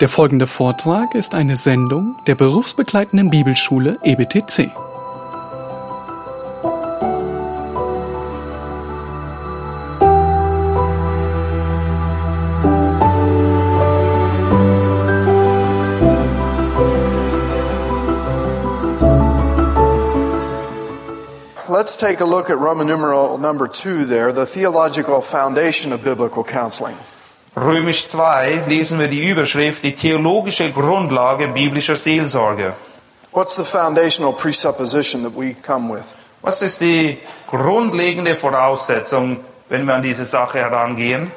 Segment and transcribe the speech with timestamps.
[0.00, 4.70] Der folgende Vortrag ist eine Sendung der berufsbegleitenden Bibelschule EBTC.
[21.70, 26.44] Let's take a look at Roman numeral number two there, the theological foundation of biblical
[26.44, 26.96] counseling.
[27.56, 32.74] Römisch 2 lesen wir die Überschrift Die theologische Grundlage biblischer Seelsorge.
[33.32, 36.14] What's the foundational presupposition that we come with?
[36.42, 37.18] Was ist die
[37.48, 39.38] grundlegende Voraussetzung,
[39.70, 41.32] wenn wir an diese Sache herangehen?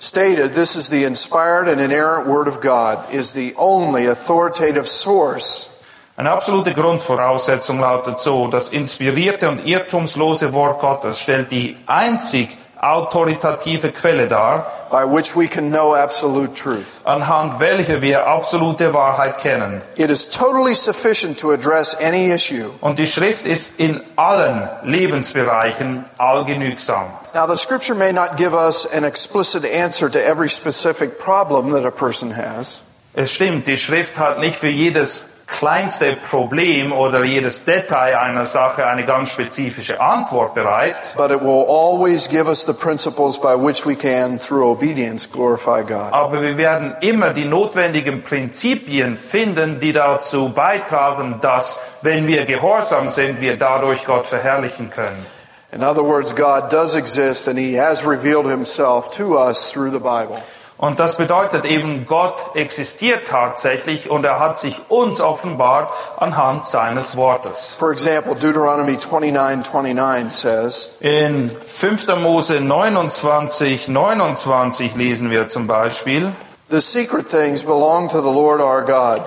[0.00, 5.80] Stated, this is the inspired and inerrant Word of God, is the only authoritative source
[6.16, 13.92] Eine absolute Grundvoraussetzung lautet so, das inspirierte und irrtumslose Wort Gottes stellt die einzig autoritative
[13.92, 17.00] Quelle dar, by which we can know absolute truth.
[17.04, 19.82] anhand welcher wir absolute Wahrheit kennen.
[19.96, 22.70] It is totally sufficient to address any issue.
[22.80, 27.06] Und die Schrift ist in allen Lebensbereichen allgenügsam.
[27.34, 31.84] Now, the scripture may not give us an explicit answer to every specific problem that
[31.84, 37.64] a person has, Es stimmt, die Schrift hat nicht für jedes kleinste Problem oder jedes
[37.64, 41.12] Detail einer Sache eine ganz spezifische Antwort bereit.
[41.16, 45.82] but it will always give us the principles by which we can, through obedience, glorify
[45.82, 46.12] God.
[46.12, 53.08] Aber wir werden immer die notwendigen Prinzipien finden, die dazu beitragen, dass, wenn wir gehorsam
[53.08, 55.26] sind, wir dadurch Gott verherrlichen können.
[55.72, 60.00] In other words, God does exist and He has revealed Himself to us through the
[60.00, 60.42] Bible.
[60.80, 67.18] Und das bedeutet eben, Gott existiert tatsächlich und er hat sich uns offenbart anhand seines
[67.18, 67.76] Wortes.
[67.78, 72.16] For example, Deuteronomy 29 29 says, In 5.
[72.22, 76.32] Mose 29, 29 lesen wir zum Beispiel,
[76.70, 79.20] The secret things belong to the Lord our God.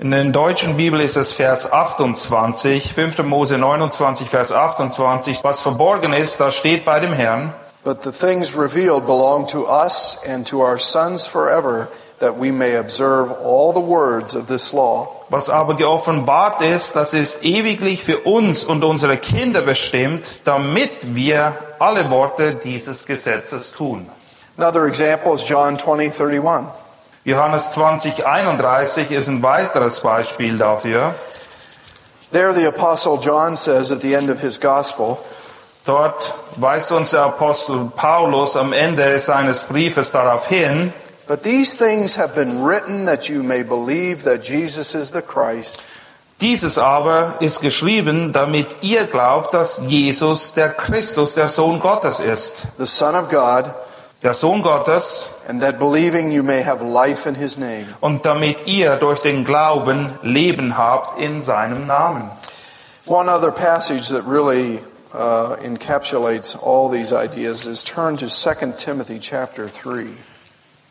[0.00, 3.18] In der deutschen Bibel ist es Vers 28, 5.
[3.22, 5.44] Mose 29, Vers 28.
[5.44, 7.54] Was verborgen ist, das steht bei dem Herrn.
[7.82, 12.76] But the things revealed belong to us and to our sons forever, that we may
[12.76, 15.08] observe all the words of this law.
[15.30, 21.54] Was aber geoffenbart ist, das ist ewiglich für uns und unsere Kinder bestimmt, damit wir
[21.78, 24.06] alle Worte dieses Gesetzes tun.
[24.58, 26.66] Another example is John 20 31.
[27.24, 31.14] Johannes 20, 31 ist ein weiteres Beispiel dafür.
[32.32, 35.18] There, the Apostle John says at the end of his gospel,
[35.90, 40.92] Dort weist uns der Apostel Paulus am Ende seines Briefes darauf hin,
[41.26, 45.82] But these things have been written that you may believe that Jesus is the Christ,
[46.40, 52.62] Dieses aber ist geschrieben, damit ihr glaubt, dass Jesus der Christus, der Sohn Gottes ist.
[52.78, 53.64] the Son of God,
[54.22, 57.86] Der Sohn Gottes and that believing you may have life in his name.
[58.00, 62.30] und damit ihr durch den Glauben Leben habt in seinem Namen.
[63.06, 64.78] One other passage that really
[65.12, 70.08] uh, encapsulates all these ideas is turn to 2 Timothy chapter 3.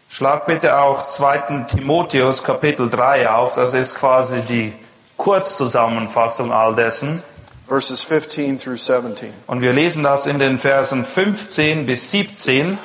[0.10, 1.68] Schlag bitte auch 2.
[1.68, 4.74] Timotheus Kapitel 3 auf, das ist quasi die
[5.18, 7.22] Kurzzusammenfassung all dessen.
[7.70, 9.32] verses 15 through 17.
[9.46, 12.80] Und wir lesen das in den Versen 15 bis 17.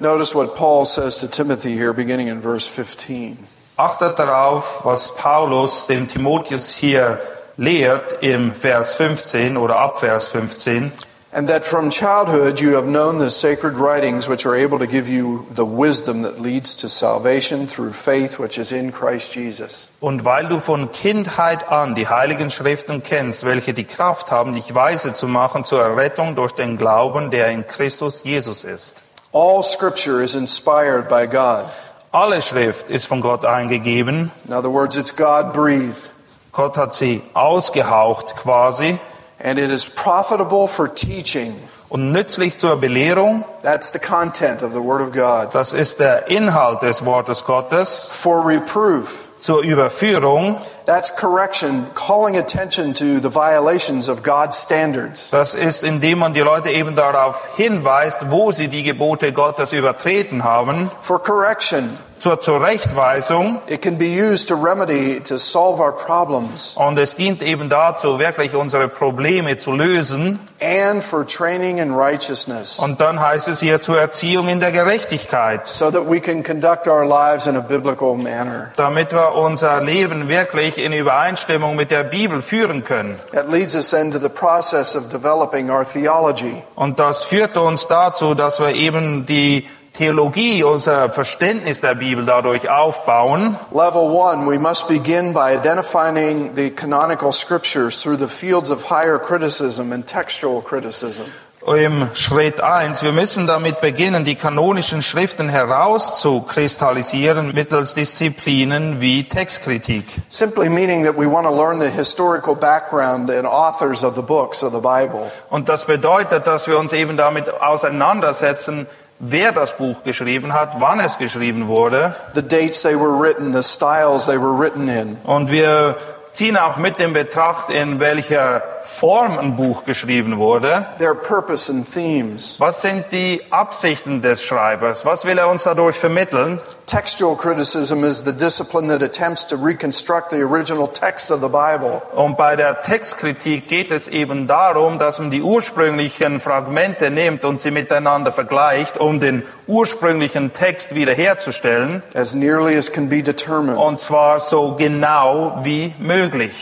[0.00, 3.38] Notice what Paul says to Timothy here, beginning in verse 15.
[3.76, 7.20] Achtet darauf, was Paulus dem Timotheus hier
[7.58, 10.92] lehrt im Vers 15 oder ab Vers 15.
[11.30, 15.10] And that from childhood you have known the sacred writings which are able to give
[15.10, 19.88] you the wisdom that leads to salvation through faith which is in Christ Jesus.
[20.00, 24.74] Und weil du von Kindheit an die heiligen Schriften kennst, welche die Kraft haben, dich
[24.74, 29.02] weise zu machen zur Errettung durch den Glauben, der in Christus Jesus ist.
[29.32, 31.66] All scripture is inspired by God.
[32.10, 34.30] Alle Schrift ist von Gott eingegeben.
[34.46, 36.10] In other words, it's God breathed.
[36.58, 38.98] Gott hat sie ausgehaucht quasi
[39.40, 41.54] And it is profitable for teaching.
[41.88, 43.44] und nützlich zur Belehrung.
[43.62, 45.54] That's the content of the Word of God.
[45.54, 48.08] Das ist der Inhalt des Wortes Gottes.
[48.10, 49.28] For reproof.
[49.38, 50.56] Zur Überführung.
[50.86, 55.30] That's correction, calling attention to the violations of God's standards.
[55.30, 60.42] Das ist, indem man die Leute eben darauf hinweist, wo sie die Gebote Gottes übertreten
[60.42, 60.90] haben.
[61.02, 61.96] For correction.
[62.18, 63.60] Zur Zurechtweisung.
[63.68, 66.76] It can be used to remedy, to solve our problems.
[66.76, 70.40] Und es dient eben dazu, wirklich unsere Probleme zu lösen.
[70.60, 72.80] And for training in righteousness.
[72.80, 75.68] Und dann heißt es hier zur Erziehung in der Gerechtigkeit.
[75.68, 78.72] So that we can conduct our lives in a biblical manner.
[78.76, 83.20] Damit wir unser Leben wirklich in Übereinstimmung mit der Bibel führen können.
[83.32, 86.62] That leads us into the process of developing our theology.
[86.74, 89.68] Und das führt uns dazu, dass wir eben die
[89.98, 93.56] Theologie, unser Verständnis der Bibel dadurch aufbauen.
[93.72, 99.18] Level one, we must begin by identifying the canonical scriptures through the fields of higher
[99.18, 101.24] criticism and textual criticism.
[101.66, 110.04] Im Schritt eins, wir müssen damit beginnen, die kanonischen Schriften herauszukristallisieren mittels Disziplinen wie Textkritik.
[110.28, 114.62] Simply meaning that we want to learn the historical background and authors of the books
[114.62, 115.32] of the Bible.
[115.50, 118.86] Und das bedeutet, dass wir uns eben damit auseinandersetzen,
[119.18, 122.14] wer das Buch geschrieben hat, wann es geschrieben wurde.
[122.34, 125.16] The dates they were written, the styles they were written in.
[125.24, 125.96] Und wir
[126.32, 130.86] ziehen auch mit in Betracht, in welcher Form ein Buch geschrieben wurde.
[130.98, 132.56] their purpose and themes.
[132.58, 135.04] Was sind die Absichten des Schreibers?
[135.04, 136.58] Was will er uns dadurch vermitteln?
[136.86, 142.00] Textual criticism is the discipline that attempts to reconstruct the original text of the Bible.
[142.14, 147.60] Und bei der Textkritik geht es eben darum, dass man die ursprünglichen Fragmente nimmt und
[147.60, 152.02] sie miteinander vergleicht, um den ursprünglichen Text wiederherzustellen.
[152.14, 153.76] as nearly as can be determined.
[153.76, 156.52] Und zwar so genau wie möglich.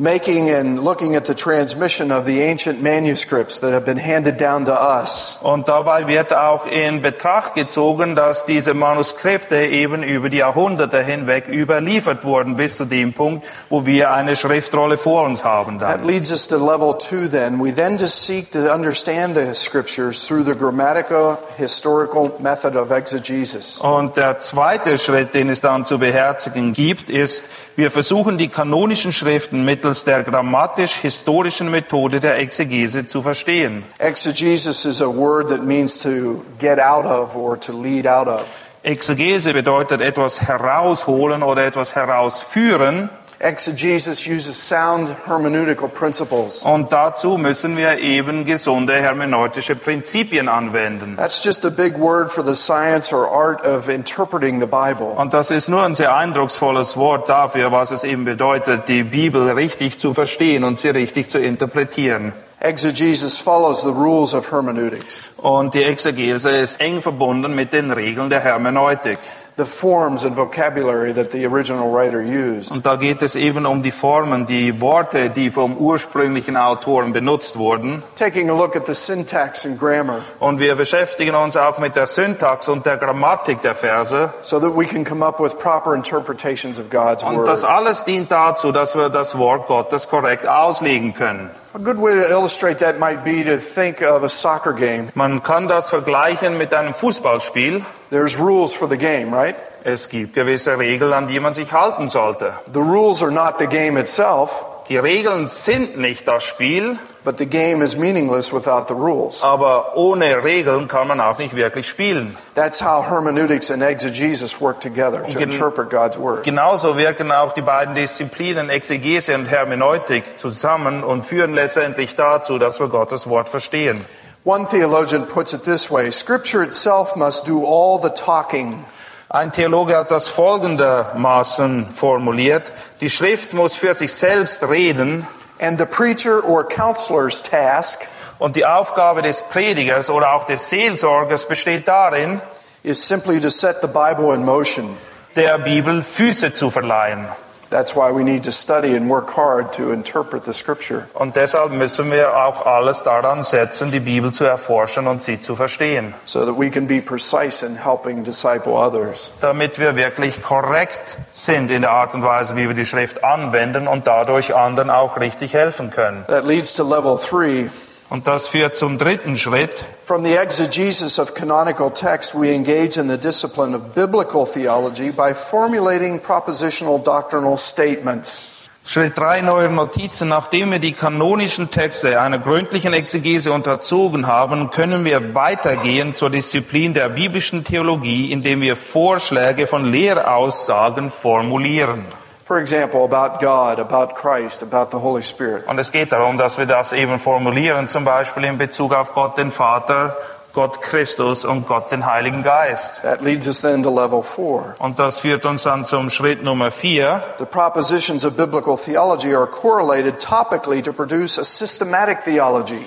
[0.00, 4.64] Making and looking at the transmission of the ancient manuscripts that have been handed down
[4.66, 5.40] to us.
[5.42, 11.48] Und dabei wird auch in Betracht gezogen, dass diese Manuskripte eben über die Jahrhunderte hinweg
[11.48, 15.80] überliefert wurden, bis zu dem Punkt, wo wir eine Schriftrolle vor uns haben.
[15.80, 16.06] That Dann.
[16.06, 17.58] leads us to level two then.
[17.58, 23.80] We then just seek to understand the scriptures through the grammatical historical method of exegesis.
[23.80, 27.46] Und der zweite Schritt, den es dann zu beherzigen gibt, ist,
[27.78, 33.84] wir versuchen die kanonischen Schriften mittels der grammatisch-historischen Methode der Exegese zu verstehen.
[33.98, 38.44] Exegesis is a word that means to get out of or to lead out of.
[38.82, 43.10] Exegese bedeutet etwas herausholen oder etwas herausführen.
[43.40, 46.64] Exegesis uses sound hermeneutical principles.
[46.64, 51.16] Und dazu müssen wir eben gesunde hermeneutische Prinzipien anwenden.
[51.16, 55.14] That's just a big word for the science or art of interpreting the Bible.
[55.16, 59.48] Und das ist nur ein sehr eindrucksvolles Wort dafür, was es eben bedeutet, die Bibel
[59.52, 62.32] richtig zu verstehen und sie richtig zu interpretieren.
[62.60, 68.30] Exegesis follows the rules of hermeneutics, Und die Exegese ist eng verbunden mit den Regeln
[68.30, 69.20] der Hermeneutik.
[69.58, 72.70] The forms and vocabulary that the original writer used.
[72.72, 77.58] Und da geht es eben um die Formen, die Worte, die vom ursprünglichen Autoren benutzt
[77.58, 78.04] wurden.
[78.16, 82.06] Taking a look at the syntax and grammar Und wir beschäftigen uns auch mit der
[82.06, 84.32] Syntax und der Grammatik der Verse.
[84.42, 87.70] so that we can come up with proper interpretations of God's Und das word.
[87.70, 91.50] alles dient dazu, dass wir das Wort Gottes korrekt auslegen können.
[91.78, 95.10] A good way to illustrate that might be to think of a soccer game.
[95.14, 97.84] Man kann das vergleichen mit einem Fußballspiel.
[98.10, 99.54] There's rules for the game, right?
[99.84, 102.52] Es gibt gewisse Regeln, an die man sich halten sollte.
[102.72, 107.44] The rules are not the game itself, Die Regeln sind nicht das Spiel, but the
[107.44, 109.42] game is meaningless without the rules.
[109.42, 112.34] aber ohne Regeln kann man auch nicht wirklich spielen.
[112.54, 116.42] That's how hermeneutics and exegesis work together to Gen- interpret God's word.
[116.44, 122.80] Genauso wirken auch die beiden Disziplinen Exegese und Hermeneutik zusammen und führen letztendlich dazu, dass
[122.80, 124.02] wir Gottes Wort verstehen.
[124.44, 128.82] One theologian puts it this way Scripture itself must do all the talking.
[129.30, 132.72] Ein Theologe hat das folgendermaßen formuliert.
[133.02, 135.26] Die Schrift muss für sich selbst reden
[135.60, 138.06] And the preacher or counselor's task
[138.38, 142.40] und die Aufgabe des Predigers oder auch des Seelsorgers besteht darin,
[142.82, 144.96] is simply to set the Bible in motion.
[145.36, 147.28] der Bibel Füße zu verleihen.
[147.70, 151.06] That's why we need to study and work hard to interpret the Scripture.
[151.12, 155.54] Und deshalb müssen wir auch alles daran setzen, die Bibel zu erforschen und sie zu
[155.54, 159.34] verstehen, so that we can be precise in helping disciple others.
[159.42, 163.86] damit wir wirklich korrekt sind in der Art und Weise, wie wir die Schrift anwenden
[163.86, 166.24] und dadurch anderen auch richtig helfen können.
[166.28, 167.68] That leads to level three.
[168.10, 169.84] Und das führt zum dritten Schritt.
[170.04, 175.34] From the exegesis of canonical text, we engage in the discipline of biblical theology by
[175.34, 178.54] formulating propositional doctrinal statements.
[178.86, 180.30] Schritt drei neue Notizen.
[180.30, 186.94] Nachdem wir die kanonischen Texte einer gründlichen Exegese unterzogen haben, können wir weitergehen zur Disziplin
[186.94, 192.06] der biblischen Theologie, indem wir Vorschläge von Lehraussagen formulieren.
[192.48, 195.66] For example, about God, about Christ, about the Holy Spirit.
[195.68, 199.36] Und es geht darum, dass wir das eben formulieren, zum Beispiel in Bezug auf Gott
[199.36, 200.16] den Vater,
[200.54, 203.02] Gott Christus und Gott den Heiligen Geist.
[203.02, 204.74] That leads us then to level four.
[204.78, 207.22] Und das führt uns dann zum Schritt Nummer vier.
[207.38, 212.86] The propositions of biblical theology are correlated topically to produce a systematic theology.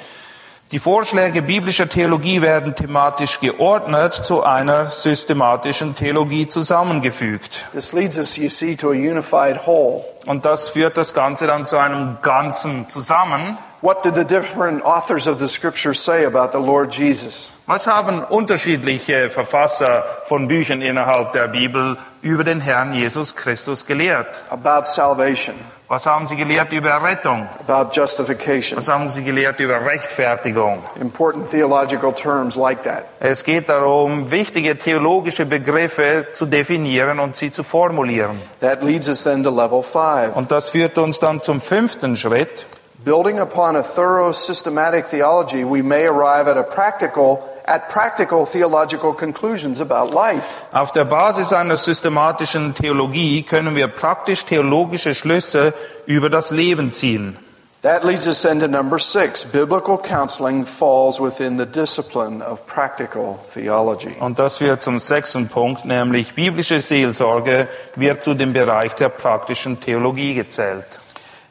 [0.71, 7.65] Die Vorschläge biblischer Theologie werden thematisch geordnet zu einer systematischen Theologie zusammengefügt.
[7.73, 10.05] This leads us, you see, to a unified whole.
[10.27, 13.57] Und das führt das Ganze dann zu einem Ganzen zusammen.
[13.83, 17.51] What did the different authors of the scripture say about the Lord Jesus?
[17.65, 24.43] Was haben unterschiedliche Verfasser von Büchern innerhalb der Bibel über den Herrn Jesus Christus gelehrt?
[24.51, 25.55] About salvation,
[25.87, 27.47] Was haben sie gelehrt über Rettung?
[27.67, 28.77] about justification.
[28.77, 30.83] Was haben sie gelehrt über Rechtfertigung?
[31.01, 33.05] Important theological terms like that.
[33.19, 38.39] Es geht darum, wichtige theologische Begriffe zu definieren und sie zu formulieren.
[38.59, 40.35] That leads us then to level five.
[40.35, 42.67] Und das führt uns dann zum fünften Schritt.
[43.03, 49.11] Building upon a thorough systematic theology, we may arrive at a practical at practical theological
[49.13, 50.61] conclusions about life.
[50.71, 55.73] Auf der Basis einer systematischen Theologie können wir praktisch theologische Schlüsse
[56.05, 57.37] über das Leben ziehen.
[57.81, 59.43] That leads us then to number six.
[59.45, 64.15] Biblical counseling falls within the discipline of practical theology.
[64.19, 69.79] Und das führt zum sechsten Punkt, nämlich biblische Seelsorge wird zu dem Bereich der praktischen
[69.79, 70.85] Theologie gezählt.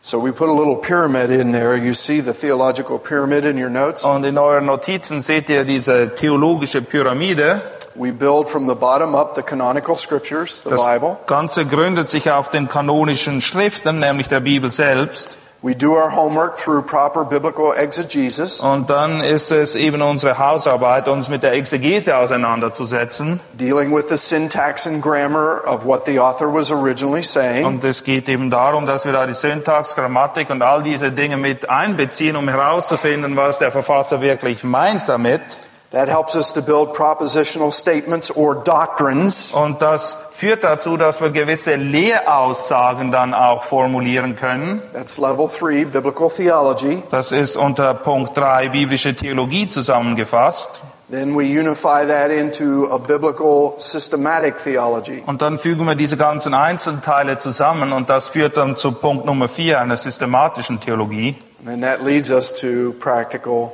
[0.03, 1.77] So we put a little pyramid in there.
[1.77, 4.03] You see the theological pyramid in your notes?
[4.03, 7.61] Und in euren Notizen seht ihr diese theologische Pyramide.
[7.95, 11.19] We build from the bottom up the canonical scriptures, the Das Bible.
[11.27, 15.37] Ganze gründet sich auf den kanonischen Schriften, nämlich der Bibel selbst.
[15.63, 21.07] We do our homework through proper biblical exegesis, Und dann ist es eben unsere Hausarbeit,
[21.07, 23.41] uns mit der Exegese auseinanderzusetzen.
[23.59, 27.67] dealing with the syntax and grammar of what the author was originally saying.
[27.67, 31.37] Und es geht eben darum, dass wir da die Syntax, Grammatik und all diese Dinge
[31.37, 35.43] mit einbeziehen, um herauszufinden, was der Verfasser wirklich meint damit.
[35.93, 39.53] That helps us to build propositional statements or doctrines.
[39.53, 44.81] Und das führt dazu, dass wir gewisse Lehraussagen dann auch formulieren können.
[44.93, 47.03] That's level three, biblical theology.
[47.11, 50.81] Das ist unter Punkt 3 biblische Theologie zusammengefasst.
[51.11, 55.25] Then we unify that into a biblical systematic theology.
[55.27, 59.49] Und dann fügen wir diese ganzen Einzelteile zusammen und das führt dann zu Punkt Nummer
[59.49, 61.35] 4 einer systematischen Theologie.
[61.67, 63.73] And that leads us to practical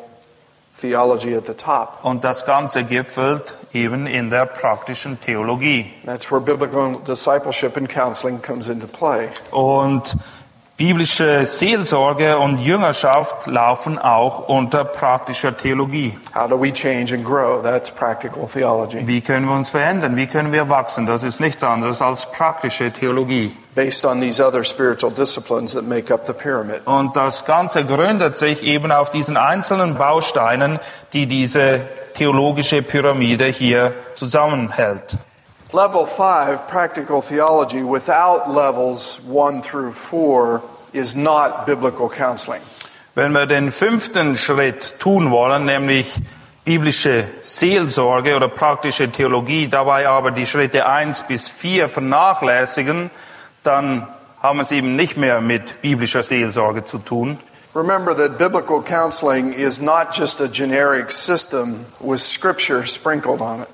[0.80, 1.98] theology at the top.
[2.02, 5.92] Und das Ganze gipfelt eben in der praktischen Theologie.
[6.04, 9.28] That's where biblical discipleship and counseling comes into play.
[9.50, 10.16] Und
[10.76, 16.18] biblische Seelsorge und Jüngerschaft laufen auch unter praktischer Theologie.
[16.34, 17.62] How do we change and grow?
[17.62, 19.06] That's practical theology.
[19.06, 20.16] Wie können wir uns verändern?
[20.16, 21.06] Wie können wir wachsen?
[21.06, 23.56] Das ist nichts anderes als praktische Theologie.
[23.76, 26.80] Based on these other spiritual disciplines that make up the pyramid.
[26.86, 30.80] Und das Ganze gründet sich eben auf diesen einzelnen Bausteinen,
[31.12, 31.82] die diese
[32.14, 35.16] theologische Pyramide hier zusammenhält.
[35.72, 40.62] Level five, practical theology, without levels one through four,
[40.94, 42.62] is not biblical counseling.
[43.14, 46.14] Wenn wir den fünften Schritt tun wollen, nämlich
[46.64, 53.10] biblische Seelsorge oder praktische Theologie, dabei aber die Schritte eins bis vier vernachlässigen,
[53.66, 54.06] dann
[54.42, 57.38] haben wir es eben nicht mehr mit biblischer Seelsorge zu tun.
[57.74, 63.68] Remember that biblical counseling is not just a generic system with scripture sprinkled on it.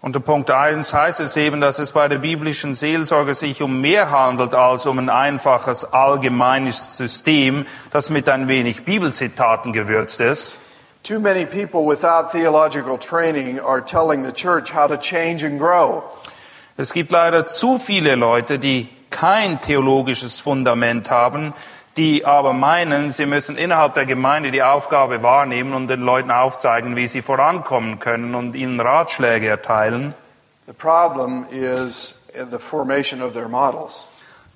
[0.00, 4.12] Unter Punkt 1 heißt es eben, dass es bei der biblischen Seelsorge sich um mehr
[4.12, 10.58] handelt als um ein einfaches allgemeines System, das mit ein wenig Bibelzitaten gewürzt ist.
[11.02, 16.04] Too many people without theological training are telling the church how to change and grow.
[16.76, 21.54] Es gibt leider zu viele Leute, die kein theologisches Fundament haben,
[21.96, 26.94] die aber meinen, sie müssen innerhalb der Gemeinde die Aufgabe wahrnehmen und den Leuten aufzeigen,
[26.94, 30.14] wie sie vorankommen können und ihnen Ratschläge erteilen.
[30.66, 34.06] The problem is in the formation of their models.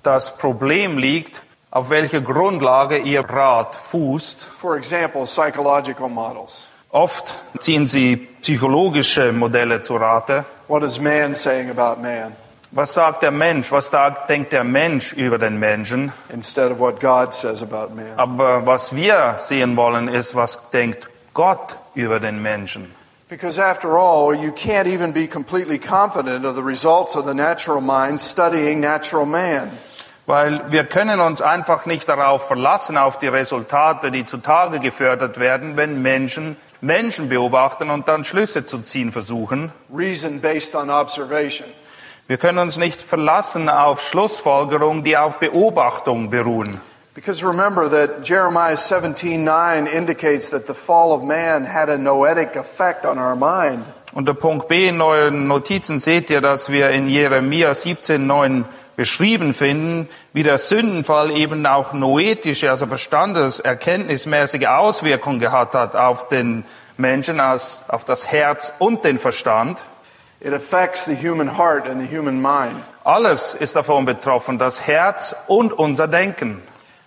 [0.03, 1.41] Das Problem liegt,
[1.71, 4.43] auf welcher Grundlage ihr Rat fußt.
[4.43, 6.67] For example, psychological models.
[6.91, 10.45] Oft ziehen sie psychologische Modelle zu Rate.
[10.67, 12.33] What is man saying about man
[12.75, 13.71] Was sagt der Mensch?
[13.71, 13.91] Was
[14.27, 16.11] denkt der Mensch über den Menschen?
[16.33, 18.17] instead of what God says about man?
[18.17, 22.91] Aber was wir sehen wollen, ist, was denkt Gott über den Menschen?
[23.29, 27.79] Because after all, you can't even be completely confident of the results of the natural
[27.79, 29.69] mind studying natural man.
[30.25, 35.77] Weil wir können uns einfach nicht darauf verlassen, auf die Resultate, die zutage gefördert werden,
[35.77, 39.71] wenn Menschen Menschen beobachten und dann Schlüsse zu ziehen versuchen.
[39.93, 41.67] Reason based on observation.
[42.27, 46.79] Wir können uns nicht verlassen auf Schlussfolgerungen, die auf Beobachtung beruhen.
[47.15, 53.05] Because remember that Jeremiah 17:9 indicates that the fall of man had a noetic effect
[53.05, 53.85] on our mind.
[54.13, 58.63] Unter Punkt B in euren Notizen seht ihr, dass wir in Jeremia 17,9
[58.95, 66.63] beschrieben finden, wie der Sündenfall eben auch noetische, also verstandeserkenntnismäßige Auswirkungen gehabt hat auf den
[66.95, 69.83] Menschen, als, auf das Herz und den Verstand.
[70.43, 72.75] It affects the human heart and the human mind.
[73.05, 76.61] Alles ist davon betroffen, das Herz und unser Denken.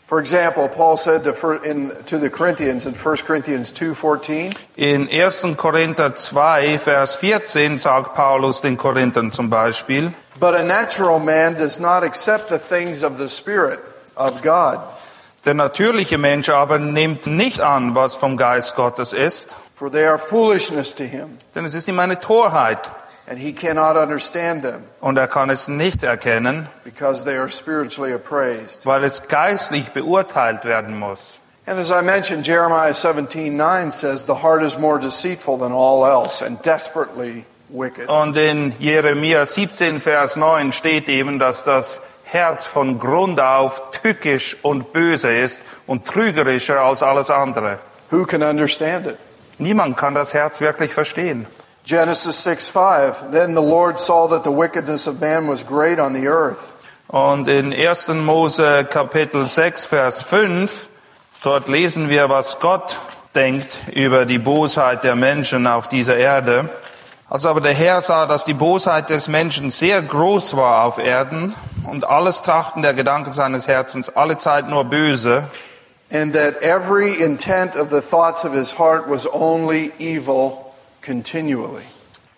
[0.07, 5.57] For example, Paul said to, in, to the Corinthians in 1 Corinthians 2:14, In 1.
[5.57, 11.81] Korinther 2, Vers 14 sagt Paulus den Korinthern zum Beispiel, "But a natural man does
[11.81, 13.81] not accept the things of the Spirit
[14.15, 14.79] of God,
[15.45, 20.19] der natürliche Mensch aber nimmt nicht an, was vom Geist Gottes ist, for they are
[20.19, 22.79] foolishness to him, denn es ist ihm eine Torheit
[23.27, 28.13] and he cannot understand them, und er kann es nicht erkennen, because they are spiritually
[28.13, 31.39] appraised." weil es geistlich beurteilt werden muss.
[31.67, 36.45] And as I mentioned, Jeremiah 17:9 says, "The heart is more deceitful than all else
[36.45, 42.99] and desperately wicked." Und in Jeremia 17, Vers 9 steht eben, dass das Herz von
[43.01, 47.79] Grund auf tückisch und böse ist und trügerischer als alles andere.
[48.11, 49.19] Who can understand it?
[49.59, 51.47] Niemand kann das Herz wirklich verstehen.
[51.87, 53.31] Genesis 6 5.
[53.31, 56.77] Then the Lord saw that the wickedness of man was great on the earth,
[57.09, 58.25] Und in 1.
[58.25, 60.89] Mose Kapitel 6, Vers 5,
[61.45, 62.97] dort lesen wir, was Gott
[63.37, 66.69] denkt über die Bosheit der Menschen auf dieser Erde.
[67.31, 71.55] Als aber der Herr sah, dass die Bosheit des Menschen sehr groß war auf Erden
[71.89, 75.45] und alles Trachten der Gedanken seines Herzens alle Zeit nur böse,
[76.11, 80.66] and that every intent of the thoughts of his heart was only evil
[81.07, 81.85] continually.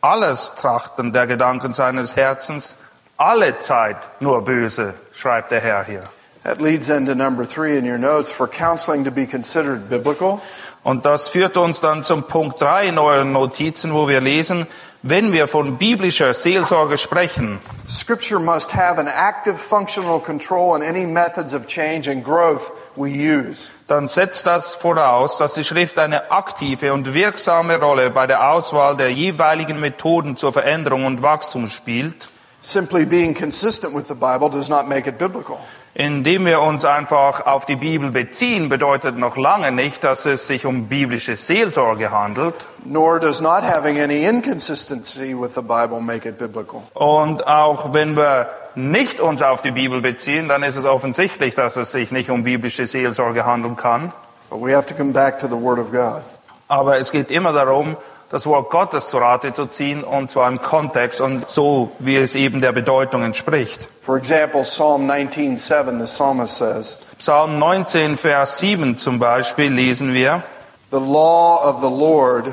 [0.03, 2.77] alles Trachten der Gedanken seines Herzens
[3.17, 6.05] alle Zeit nur böse, schreibt der Herr hier.
[6.45, 10.41] That leads into number three in your notes for counseling to be considered biblical.
[10.85, 14.67] Und das führt uns dann zum Punkt 3 in euren Notizen, wo wir lesen,
[15.03, 21.07] wenn wir von biblischer Seelsorge sprechen, Scripture must have an active functional control in any
[21.07, 23.69] methods of change and growth we use.
[23.87, 28.97] dann setzt das voraus, dass die Schrift eine aktive und wirksame Rolle bei der Auswahl
[28.97, 32.29] der jeweiligen Methoden zur Veränderung und Wachstum spielt,
[32.61, 35.61] Simply being consistent with the Bible does not make it biblical.
[35.99, 40.65] Indem wir uns einfach auf die Bibel beziehen, bedeutet noch lange nicht, dass es sich
[40.65, 42.55] um biblische Seelsorge handelt.
[42.85, 46.85] Nor does not having any inconsistency with the Bible make it biblical.
[46.95, 51.75] Und auch wenn wir nicht uns auf die Bibel beziehen, dann ist es offensichtlich, dass
[51.77, 54.13] es sich nicht um biblische Seelsorge handeln kann.
[54.51, 56.23] But we have to come back to the Word of God.
[56.69, 57.97] Aber es geht immer darum,
[58.31, 62.35] das Wort Gottes zu Rate zu ziehen, und zwar im Kontext und so, wie es
[62.35, 63.89] eben der Bedeutung entspricht.
[64.03, 70.43] For example, Psalm 19:7, the psalmist says, Psalm 19, Vers 7 zum Beispiel lesen wir,
[70.91, 72.53] "The law of the Lord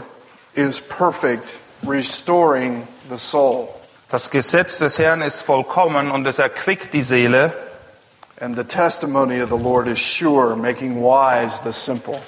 [0.54, 3.68] is perfect, restoring the soul,
[4.10, 7.54] das Gesetz des Herrn ist vollkommen und es erquickt die Seele.
[8.42, 12.20] and the testimony of the Lord is sure, making wise the simple."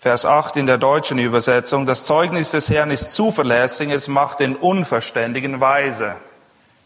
[0.00, 4.54] Vers 8 in der deutschen Übersetzung, das Zeugnis des Herrn ist zuverlässig, es macht den
[4.54, 6.14] Unverständigen weise.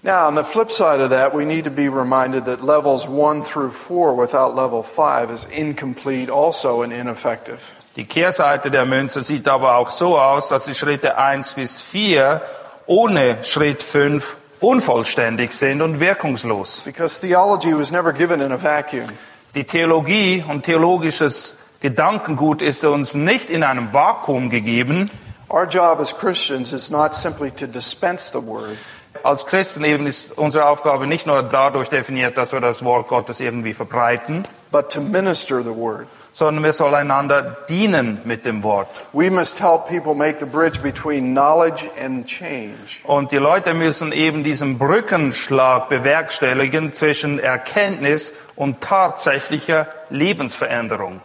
[0.03, 3.45] Now, on the flip side of that, we need to be reminded that levels 1
[3.45, 7.59] through 4 without level 5 is incomplete also and ineffective.
[7.97, 12.41] Die Kehrseite der Münze sieht aber auch so aus, dass die Schritte 1 bis 4
[12.87, 16.81] ohne Schritt 5 unvollständig sind und wirkungslos.
[16.87, 19.11] Because theology was never given in a vacuum.
[19.55, 25.11] Die Theologie und theologisches Gedankengut ist uns nicht in einem Vakuum gegeben.
[25.51, 28.79] Our job as Christians is not simply to dispense the word,
[29.25, 33.41] Als Christen eben ist unsere Aufgabe nicht nur dadurch definiert, dass wir das Wort Gottes
[33.41, 36.07] irgendwie verbreiten, but to minister the word.
[36.33, 38.89] sondern wir sollen einander dienen mit dem Wort.
[39.13, 43.01] We must help people make the bridge between knowledge and change.
[43.05, 51.21] Und die Leute müssen eben diesen Brückenschlag bewerkstelligen zwischen Erkenntnis und tatsächlicher Lebensveränderung.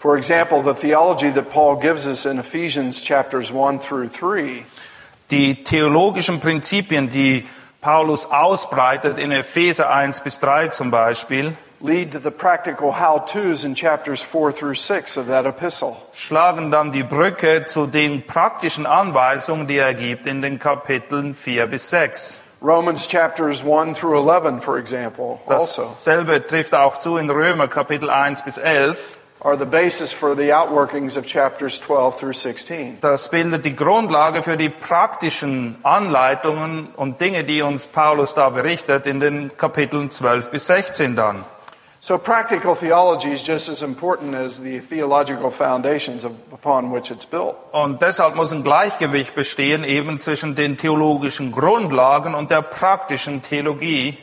[0.00, 4.64] For example, the theology that Paul gives us in Ephesians chapters 1 through 3
[5.30, 7.46] Die theologischen Prinzipien, die
[7.82, 13.74] Paulus ausbreitet in Epheser 1 bis 3 zum Beispiel, lead to the practical how-tos in
[13.74, 15.96] chapters 4 through 6 of that epistle.
[16.14, 21.66] schlagen dann die Brücke zu den praktischen Anweisungen, die er gibt in den Kapiteln 4
[21.66, 22.40] bis 6.
[22.62, 28.08] Romans chapters 1 through 11, for example, also Dasselbe trifft auch zu in Römer Kapitel
[28.08, 29.18] 1 bis 11.
[29.42, 32.98] are the basis for the outworkings of chapters 12 through 16.
[33.00, 39.06] Das bildet die Grundlage für die praktischen Anleitungen und Dinge, die uns Paulus da berichtet
[39.06, 41.44] in den Kapiteln 12 bis 16 dann.
[42.02, 47.56] So practical theology is just as important as the theological foundations upon which it's built.
[47.72, 54.16] Und deshalb muss ein Gleichgewicht bestehen eben zwischen den theologischen Grundlagen und der praktischen Theologie.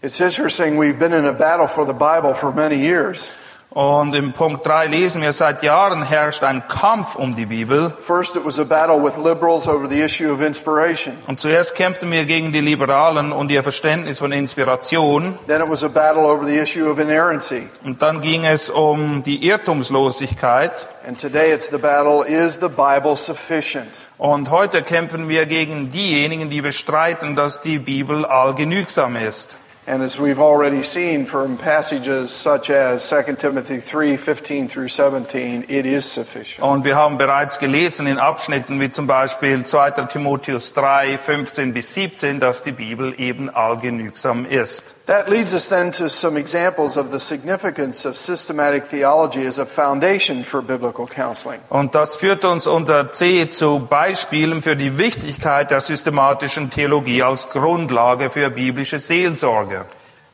[0.00, 3.30] It's interesting, we've been in a battle for the Bible for many years.
[3.78, 7.92] Und im Punkt 3 lesen wir, seit Jahren herrscht ein Kampf um die Bibel.
[8.00, 11.14] First, it was a battle with liberals over the issue of inspiration.
[11.28, 15.38] Und zuerst kämpften wir gegen die Liberalen und ihr Verständnis von Inspiration.
[15.46, 17.68] Then it was a battle over the issue of inerrancy.
[17.84, 20.72] Und dann ging es um die Irrtumslosigkeit.
[21.06, 24.08] And today it's the battle is the Bible sufficient?
[24.16, 29.56] Und heute kämpfen wir gegen diejenigen, die bestreiten, dass die Bibel allgenügsam ist.
[29.88, 35.64] And as we've already seen from passages such as 2 Timothy 3 15 through 17,
[35.66, 36.62] it is sufficient.
[36.62, 39.92] Und wir haben bereits gelesen in Abschnitten wie zum Beispiel 2.
[40.12, 44.94] Timotheus 3, 15 bis 17, dass die Bibel eben allgenügsam ist.
[45.06, 49.64] That leads us then to some examples of the significance of systematic theology as a
[49.64, 51.60] foundation for biblical counseling.
[51.70, 57.48] Und das führt uns unter C zu Beispielen für die Wichtigkeit der systematischen Theologie als
[57.48, 59.77] Grundlage für biblische Seelsorge.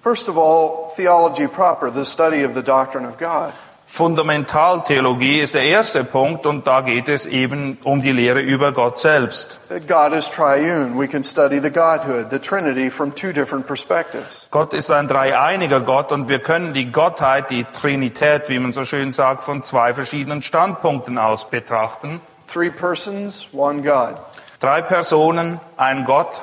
[0.04, 3.54] First of all, theology proper, the study of the doctrine of God.
[3.86, 8.98] Fundamentaltheologie ist der erste Punkt und da geht es eben um die Lehre über Gott
[8.98, 9.58] selbst.
[9.88, 10.98] God is triune.
[10.98, 14.46] We can study the Godhood, the Trinity, from two different perspectives.
[14.50, 18.84] Gott ist ein dreieiniger Gott und wir können die Gottheit, die Trinität, wie man so
[18.84, 22.20] schön sagt, von zwei verschiedenen Standpunkten aus betrachten.
[22.52, 24.16] Three persons, one God.
[24.60, 26.42] Drei Personen, ein Gott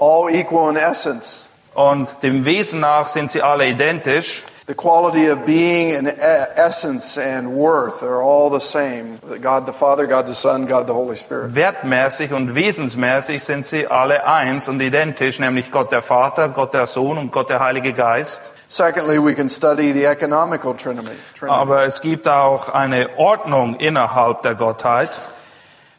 [0.00, 1.53] All equal in essence.
[1.74, 4.44] Und dem Wesen nach sind sie alle identisch.
[4.66, 6.12] The quality of being and e-
[6.56, 9.18] essence and worth are all the same.
[9.42, 11.54] God the Father, God the Son, God the Holy Spirit.
[11.54, 16.86] Wertmäßig und wesensmäßig sind sie alle eins und identisch, nämlich Gott der Vater, Gott der
[16.86, 18.52] Sohn und Gott der Heilige Geist.
[18.68, 21.10] Secondly, we can study the economical Trinity.
[21.34, 21.60] Trinity.
[21.60, 25.10] Aber es gibt auch eine Ordnung innerhalb der Gottheit.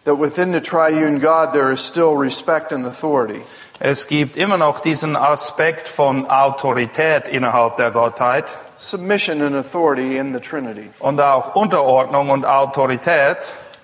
[0.05, 3.41] That within the triune God there is still respect and authority.
[3.79, 10.33] Es gibt immer noch diesen Aspekt von Autorität innerhalb der Gottheit Submission and authority in
[10.33, 10.89] the Trinity.
[10.99, 13.37] und auch Unterordnung und Autorität.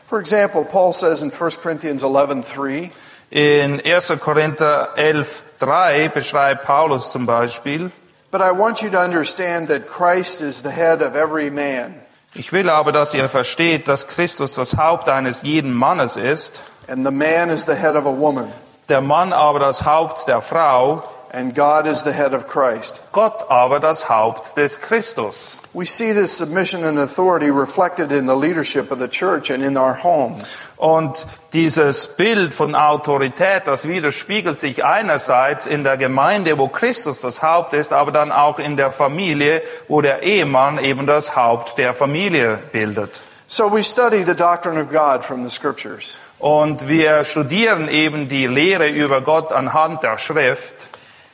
[0.08, 2.89] For example, Paul says in 1 Corinthians 11:3,
[3.32, 4.17] In 1.
[4.19, 7.91] Korinther 11, 3 beschreibt Paulus zum Beispiel,
[8.32, 11.95] "But I want you to understand that Christ is the head of every man,
[12.34, 17.06] ich will aber, dass ihr versteht, dass Christus das Haupt eines jeden Mannes ist, and
[17.06, 18.47] the man is the head of a woman,
[18.91, 21.01] der Mann aber das Haupt der Frau,
[21.34, 25.58] and God is the head of Christ." Gott aber das Haupt des Christus.
[25.73, 29.77] We see this submission and authority reflected in the leadership of the church and in
[29.77, 30.58] our homes.
[30.75, 37.41] Und dieses Bild von Autorität, das widerspiegelt sich einerseits in der Gemeinde, wo Christus das
[37.41, 41.93] Haupt ist, aber dann auch in der Familie, wo der Ehemann eben das Haupt der
[41.93, 43.21] Familie bildet.
[43.47, 46.19] So we study the doctrine of God from the scriptures.
[46.41, 50.73] Und wir studieren eben die Lehre über Gott anhand der Schrift.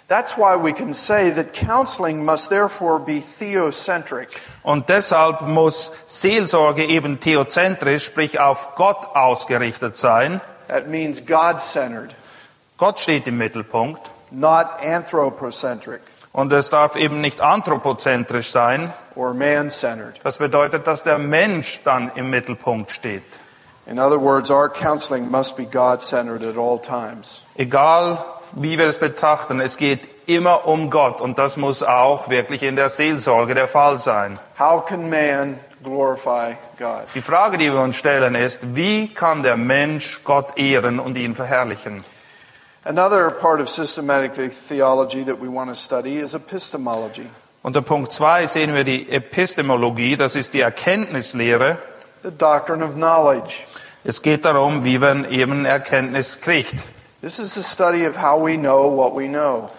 [0.09, 4.29] That's why we can say that counseling must therefore be theocentric.
[4.63, 10.39] Und deshalb muss Seelsorge eben theozentrisch, sprich auf Gott ausgerichtet sein.
[10.69, 12.13] That means God centered,
[12.77, 14.01] Gott steht im Mittelpunkt.
[14.31, 16.01] not anthropocentric
[16.33, 18.93] Und es darf eben nicht anthropozentrisch sein.
[19.15, 20.19] or man centered.
[20.23, 23.23] Das bedeutet, dass der Mensch dann im Mittelpunkt steht.
[23.89, 27.41] In other words, our counseling must be God centered at all times.
[27.55, 28.17] Egal,
[28.53, 32.75] wie wir es betrachten, es geht immer um Gott und das muss auch wirklich in
[32.75, 34.39] der Seelsorge der Fall sein.
[34.59, 37.03] How can man glorify God?
[37.15, 41.33] Die Frage, die wir uns stellen, ist, wie kann der Mensch Gott ehren und ihn
[41.33, 42.03] verherrlichen?
[42.83, 47.27] Another part of systematic the- theology that we want to study is epistemology,
[47.63, 51.77] Unter Punkt 2 sehen wir die Epistemologie, das ist die Erkenntnislehre.
[52.23, 53.63] the doctrine of knowledge.
[54.09, 56.75] Es geht darum, wie man eben Erkenntnis kriegt.
[57.21, 59.69] This is the study of how we know what we know.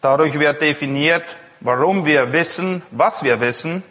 [0.00, 3.84] Dadurch wird definiert, warum wir wissen, was wir wissen.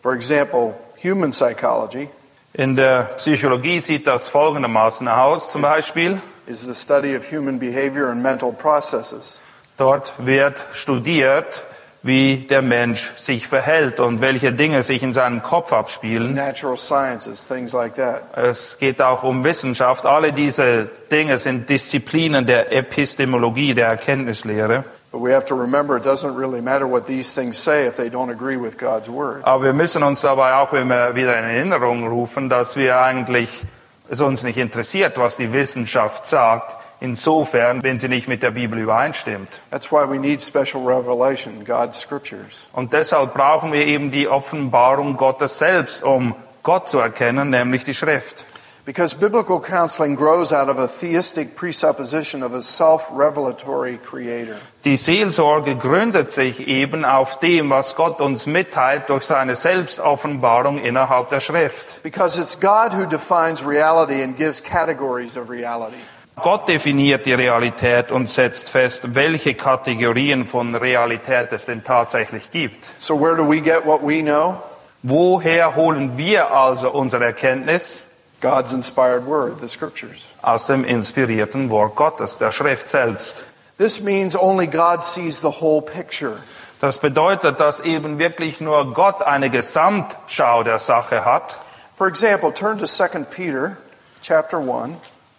[0.00, 2.08] For example, human psychology
[2.54, 6.18] In der Psychologie sieht das folgendermaßen aus, zum Beispiel.
[6.46, 9.42] is the study of human behavior and mental processes.
[9.76, 11.62] Dort wird studiert,
[12.02, 16.34] wie der Mensch sich verhält und welche Dinge sich in seinem Kopf abspielen.
[16.34, 18.22] Natural sciences, things like that.
[18.36, 20.06] Es geht auch um Wissenschaft.
[20.06, 24.84] Alle diese Dinge sind Disziplinen der Epistemologie, der Erkenntnislehre.
[25.12, 28.08] But we have to remember it doesn't really matter what these things say if they
[28.10, 29.44] don't agree with God's word.
[29.44, 33.64] Aber wir müssen uns dabei auch immer wieder in Erinnerung rufen, dass wir eigentlich
[34.08, 38.78] es uns nicht interessiert, was die Wissenschaft sagt, insofern, wenn sie nicht mit der Bibel
[38.78, 39.48] übereinstimmt.
[39.70, 42.68] That's why we need special revelation, God's scriptures.
[42.72, 47.94] Und deshalb brauchen wir eben die Offenbarung Gottes selbst, um Gott zu erkennen, nämlich die
[47.94, 48.44] Schrift.
[48.86, 54.56] Because biblical counseling grows out of a theistic presupposition of a self revelatory creator.
[54.84, 61.30] Die Seelsorge gründet sich eben auf dem, was Gott uns mitteilt durch seine Selbstoffenbarung innerhalb
[61.30, 62.00] der Schrift.
[62.04, 65.96] Because it's God who defines reality and gives categories of reality.
[66.42, 72.84] Gott definiert die Realität und setzt fest, welche Kategorien von Realität es denn tatsächlich gibt.
[72.98, 74.56] So, where do we get what we know?
[75.02, 78.04] Woher holen wir also unsere Erkenntnis?
[78.42, 80.34] God's inspired word, the scriptures.
[80.42, 83.44] Aus dem inspirierten Wort Gottes, der Schrift selbst.
[83.78, 86.42] This means only God sees the whole picture.
[86.80, 91.58] Das bedeutet, dass eben wirklich nur Gott eine Gesamtschau der Sache hat.
[91.96, 93.78] For example, turn to 2 Peter
[94.20, 94.98] chapter 1.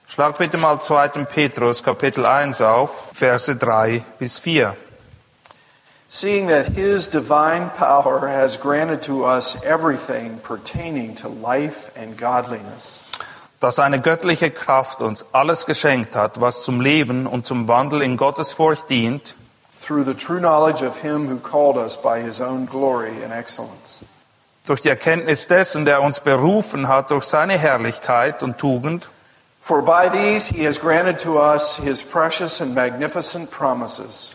[0.10, 1.26] Schlag bitte mal 2.
[1.26, 4.76] Petrus Kapitel 1 auf, Verse 3 bis 4.
[6.10, 13.04] Seeing that his divine power has granted to us everything pertaining to life and godliness.
[13.60, 18.15] Dass seine göttliche Kraft uns alles geschenkt hat, was zum Leben und zum Wandel in
[18.15, 19.36] Gottes Furcht dient,
[19.78, 24.06] through the true knowledge of him who called us by his own glory and excellence.
[24.65, 29.10] durch die Erkenntnis dessen, der uns berufen hat, durch seine Herrlichkeit und Tugend,
[29.67, 34.34] For by these he has granted to us his precious and magnificent promises,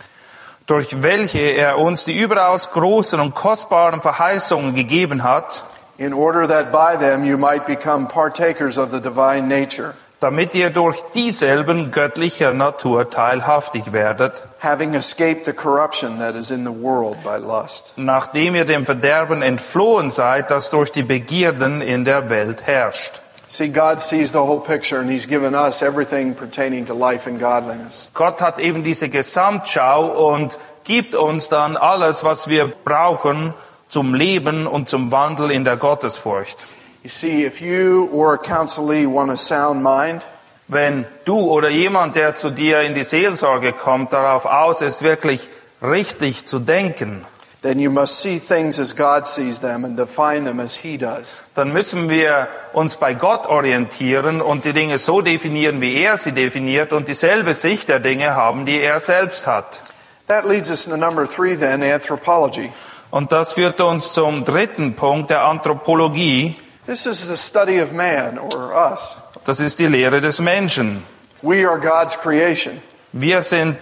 [0.66, 5.62] durch welche er uns die überaus großen und kostbaren Verheißungen gegeben hat,
[5.96, 10.68] in order that by them you might become partakers of the divine nature, damit ihr
[10.68, 17.16] durch dieselben göttlicher Natur teilhaftig werdet, having escaped the corruption that is in the world
[17.24, 17.94] by lust.
[17.96, 23.22] nachdem ihr dem Verderben entflohen seid, das durch die Begierden in der Welt herrscht.
[23.52, 27.38] See, God sees the whole picture and he's given us everything pertaining to life and
[27.38, 28.10] godliness.
[28.14, 33.52] Gott hat eben diese Gesamtschau und gibt uns dann alles, was wir brauchen
[33.88, 36.66] zum Leben und zum Wandel in der Gottesfurcht.
[37.02, 40.26] You see, if you or a counselee want a sound mind,
[40.68, 45.50] Wenn du oder jemand, der zu dir in die Seelsorge kommt, darauf aus ist, wirklich
[45.82, 47.26] richtig zu denken,
[47.62, 51.40] then you must see things as God sees them and define them as he does.
[51.54, 56.32] dann müssen wir uns bei Gott orientieren und die Dinge so definieren, wie er sie
[56.32, 59.80] definiert und dieselbe Sicht der Dinge haben, die er selbst hat.
[60.26, 62.72] That leads us to number three then, anthropology.
[63.10, 66.56] Und das führt uns zum dritten Punkt der Anthropologie.
[66.86, 69.16] This is the study of man or us.
[69.44, 71.04] Das ist die Lehre des Menschen.
[71.42, 72.80] We are God's creation.
[73.12, 73.76] Wir sind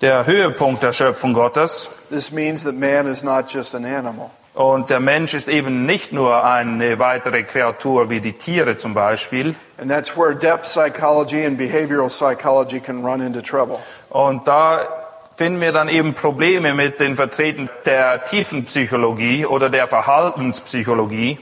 [0.00, 1.98] der Höhepunkt der Schöpfung Gottes.
[2.10, 4.30] This means that man is not just an animal.
[4.54, 9.56] Und der Mensch ist eben nicht nur eine weitere Kreatur wie die Tiere zum Beispiel.
[9.78, 13.80] And that's where depth psychology and behavioral psychology can run into trouble.
[14.10, 14.86] Und da
[15.34, 21.40] finden wir dann eben Probleme mit den Vertretern der Tiefenpsychologie oder der Verhaltenspsychologie.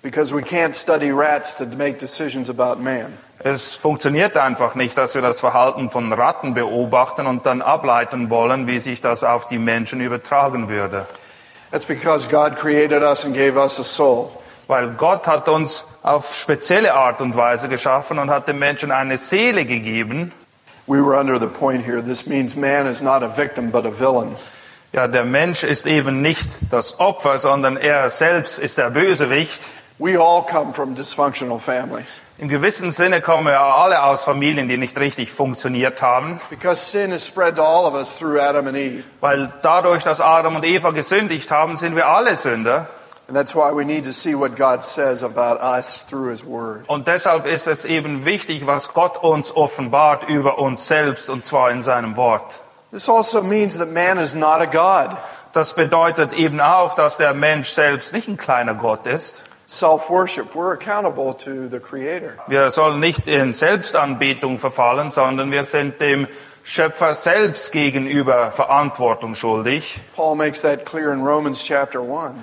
[0.00, 3.12] Because we can't study rats to make decisions about man.
[3.46, 8.66] Es funktioniert einfach nicht, dass wir das Verhalten von Ratten beobachten und dann ableiten wollen,
[8.66, 11.06] wie sich das auf die Menschen übertragen würde.
[11.70, 14.30] That's because God created us and gave us a soul.
[14.66, 19.18] Weil Gott hat uns auf spezielle Art und Weise geschaffen und hat dem Menschen eine
[19.18, 20.32] Seele gegeben.
[20.86, 22.02] We were under the point here.
[22.02, 24.36] This means man is not a victim but a villain.
[24.94, 29.60] Ja, der Mensch ist eben nicht das Opfer, sondern er selbst ist der Bösewicht.
[29.98, 32.20] We all come from dysfunctional families.
[32.38, 37.12] Im gewissen Sinne kommen wir alle aus Familien, die nicht richtig funktioniert haben, Because sin
[37.12, 39.04] is spread to all of us through Adam and Eve.
[39.20, 42.88] weil dadurch, dass Adam und Eva gesündigt haben, sind wir alle Sünder.
[43.28, 46.82] And that's why we need to see what God says about us through His Word.
[46.88, 51.70] Und deshalb ist es eben wichtig, was Gott uns offenbart über uns selbst, und zwar
[51.70, 52.56] in seinem Wort.
[52.90, 55.16] This also means that man is not a God.
[55.52, 59.44] Das bedeutet eben auch, dass der Mensch selbst nicht ein kleiner Gott ist.
[59.66, 60.54] Self worship.
[60.54, 62.36] We're accountable to the Creator.
[62.46, 66.28] Wir sollen nicht in Selbstanbetung verfallen, sondern wir sind dem
[66.64, 70.00] Schöpfer selbst gegenüber Verantwortung schuldig.
[70.16, 72.34] Paul makes that clear in Romans chapter 1.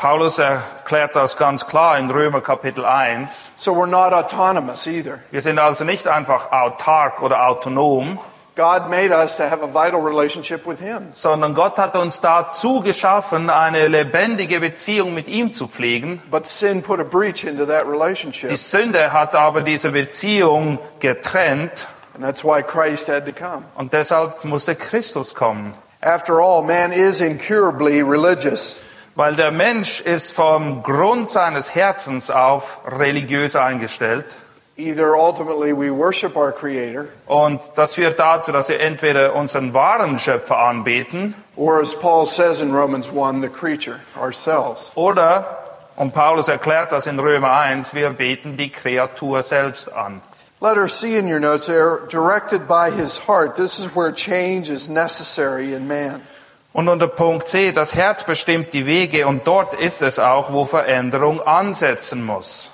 [0.00, 3.50] Paulus erklärt das ganz klar in Römer Kapitel 1.
[3.56, 5.18] So we're not autonomous either.
[5.30, 8.18] Wir sind also nicht einfach autark oder autonom,
[8.60, 11.08] God made us to have a vital relationship with Him.
[11.14, 16.20] sondern Gott hat uns dazu geschaffen, eine lebendige Beziehung mit ihm zu pflegen.
[16.30, 18.56] But sin put a breach into that Die relationship.
[18.56, 23.62] Sünde hat aber diese Beziehung getrennt And that's why Christ had to come.
[23.76, 25.72] und deshalb musste Christus kommen.
[26.02, 28.82] After all, man is incurably religious.
[29.16, 34.24] Weil der Mensch ist vom Grund seines Herzens auf religiös eingestellt.
[34.80, 40.18] Either ultimately we worship our Creator, Und das führt dazu, dass wir entweder unseren wahren
[40.18, 44.90] Schöpfer anbeten or as Paul says in Romans 1, the creature, ourselves.
[44.94, 45.58] oder,
[45.96, 50.22] Und Paulus erklärt das in Römer 1, wir beten die Kreatur selbst an.
[50.62, 53.56] Letter C in your notes there, directed by his heart.
[53.56, 56.22] This is where change is necessary in man.
[56.72, 60.64] Und unter Punkt C, das Herz bestimmt die Wege und dort ist es auch, wo
[60.64, 62.70] Veränderung ansetzen muss.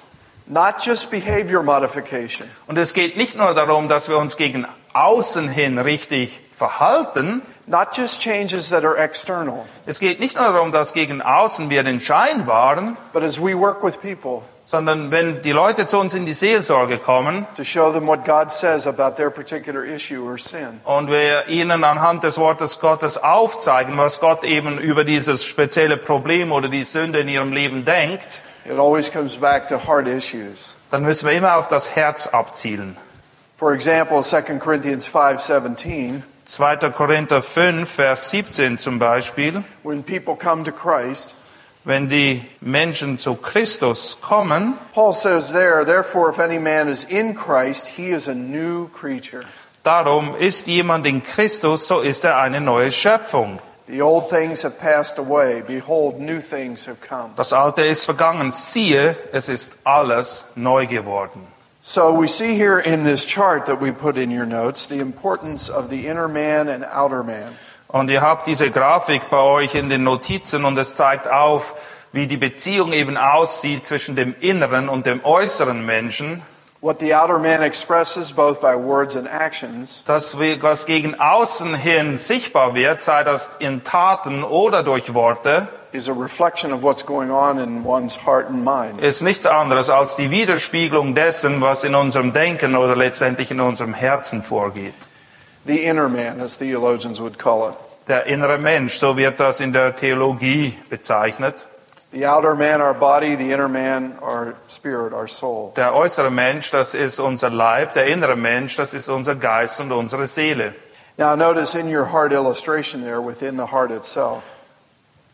[0.48, 5.48] Not just behavior modification, Und es geht nicht nur darum, dass wir uns gegen außen
[5.48, 7.42] hin richtig verhalten.
[7.66, 11.82] not just changes that are external, Es geht nicht nur darum, dass gegen außen wir
[11.82, 16.12] den Schein wahren, but as we work with people sondern wenn die Leute zu uns
[16.12, 17.46] in die Seelsorge kommen
[20.84, 26.50] und wir ihnen anhand des Wortes Gottes aufzeigen, was Gott eben über dieses spezielle Problem
[26.50, 30.74] oder die Sünde in ihrem Leben denkt, It always comes back to heart issues.
[30.90, 32.96] dann müssen wir immer auf das Herz abzielen.
[33.58, 36.90] For example, 2 Corinthians 5:17, 2.
[36.90, 39.62] Korinther 5, Vers 17 zum Beispiel.
[39.82, 41.36] when people come to Christ,
[41.84, 47.34] Wenn die Menschen zu Christus kommen, Paul says there, therefore if any man is in
[47.36, 49.44] Christ, he is a new creature.
[49.84, 53.60] darum ist jemand in Christus, so ist er eine neue Schöpfung.
[53.86, 57.30] The old things have passed away, behold new things have come.
[57.36, 58.50] Das Alte ist vergangen.
[58.50, 61.46] Siehe, es ist alles neu geworden.
[61.82, 65.70] So we see here in this chart that we put in your notes the importance
[65.70, 67.56] of the inner man and outer man.
[67.86, 71.74] Und ihr habt diese Grafik bei euch in den Notizen und es zeigt auf,
[72.10, 76.42] wie die Beziehung eben aussieht zwischen dem inneren und dem äußeren Menschen.
[76.82, 82.18] What the outer man expresses both by words and actions Das, was gegen außen hin
[82.18, 87.30] sichtbar wird, sei das in Taten oder durch Worte, is a reflection of what's going
[87.30, 89.00] on in one's heart and mind.
[89.00, 93.94] ist nichts anderes als die Widerspiegelung dessen, was in unserem Denken oder letztendlich in unserem
[93.94, 94.94] Herzen vorgeht.
[95.64, 97.76] The inner man, as theologians would call it.
[98.06, 101.66] Der innere Mensch, so wird das in der Theologie bezeichnet.
[102.16, 105.74] The outer man, our body, the inner man, our spirit, our soul.
[105.76, 109.92] Der äußere Mensch, das ist unser Leib, der innere Mensch, das ist unser Geist und
[109.92, 110.72] unsere Seele.
[111.18, 114.44] Now, notice in your heart illustration there, within the heart itself,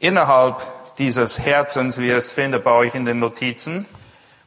[0.00, 0.60] Innerhalb
[0.98, 3.86] dieses Herzens, wie es findet bei euch in den Notizen,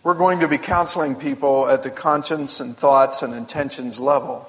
[0.04, 4.46] we're going to be counseling people at the conscience and thoughts and intentions level.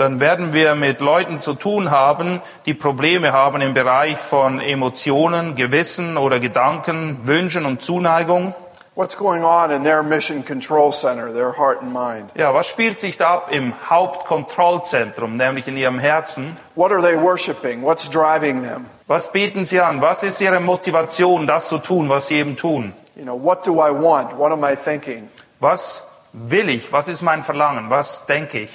[0.00, 5.56] Dann werden wir mit Leuten zu tun haben, die Probleme haben im Bereich von Emotionen,
[5.56, 8.54] Gewissen oder Gedanken, Wünschen und Zuneigung.
[8.94, 12.30] What's going on in their mission control center, their heart and mind?
[12.34, 16.56] Ja, was spielt sich da ab im Hauptkontrollzentrum, nämlich in ihrem Herzen?
[16.74, 17.82] What are they worshiping?
[17.82, 18.86] What's driving them?
[19.06, 20.00] Was beten sie an?
[20.00, 22.92] Was ist ihre Motivation, das zu tun, was sie eben tun?
[23.16, 24.36] You know, what do I want?
[24.38, 25.28] What am I thinking?
[25.60, 26.90] Was will ich?
[26.90, 27.90] Was ist mein Verlangen?
[27.90, 28.70] Was denke ich?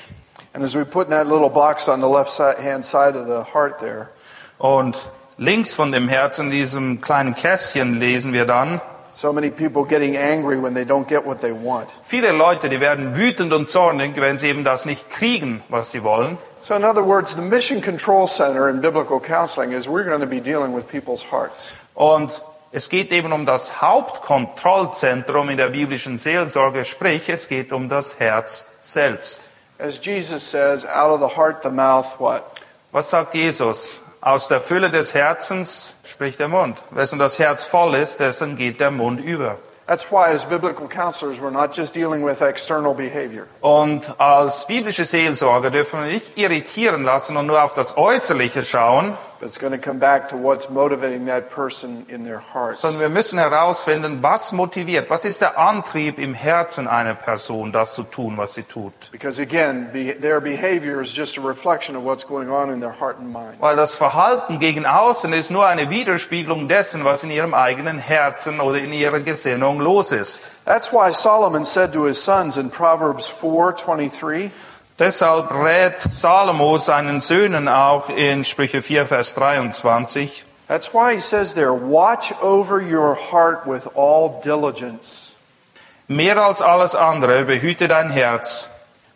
[0.55, 3.27] And as we put in that little box on the left si- hand side of
[3.27, 4.07] the heart there,
[4.57, 4.97] Und
[5.37, 8.79] links von dem Herzen, diesem kleinen Kästchen, lesen wir dann,
[9.11, 11.89] so many people getting angry when they don't get what they want.
[12.05, 16.03] viele Leute, die werden wütend und zornig, wenn sie eben das nicht kriegen, was sie
[16.03, 16.37] wollen.
[16.61, 20.25] So, in other words, the mission control center in biblical counseling is we're going to
[20.27, 21.67] be dealing with people's hearts.
[21.95, 22.41] Und
[22.71, 28.19] es geht eben um das Hauptkontrollzentrum in der biblischen Seelsorge, sprich, es geht um das
[28.19, 29.44] Herz selbst.
[29.77, 32.61] As Jesus says, out of the heart, the mouth, what?
[32.93, 33.99] Was sagt Jesus?
[34.21, 36.77] Aus der Fülle des Herzens spricht der Mund.
[36.91, 39.57] Wessen das Herz voll ist, dessen geht der Mund über.
[39.87, 43.47] That's why, as biblical counselors, we're not just dealing with external behavior.
[43.61, 49.15] Und als biblische Seelsorger dürfen wir nicht irritieren lassen und nur auf das Äußerliche schauen,
[52.73, 57.93] Sondern wir müssen herausfinden, was motiviert, was ist der Antrieb im Herzen einer Person, das
[57.93, 58.93] zu tun, was sie tut.
[59.11, 62.99] Because again, be, their behavior is just a reflection of what's going on in their
[62.99, 63.59] heart and mind.
[63.59, 68.59] Weil das Verhalten gegen außen ist nur eine Widerspiegelung dessen, was in ihrem eigenen Herzen
[68.59, 70.49] oder in ihrer Gesinnung los ist.
[70.65, 74.51] That's why Solomon said to his sons in Proverbs 4:23,
[74.97, 81.53] Deshalb rät Salomo seinen Söhnen auch in Sprüche 4, Vers 23, that's why he says
[81.53, 85.33] there, watch over your heart with all diligence,
[86.07, 88.69] mehr als alles andere behüte dein Herz,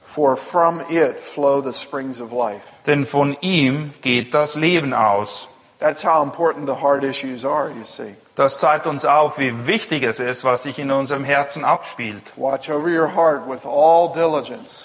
[0.04, 2.74] for from it flow the springs of life.
[2.86, 5.48] denn von ihm geht das Leben aus.
[5.80, 8.16] That's how important the heart issues are, you see.
[8.36, 12.34] Das zeigt uns auf, wie wichtig es ist, was sich in unserem Herzen abspielt.
[12.36, 14.84] Watch over your heart with all diligence.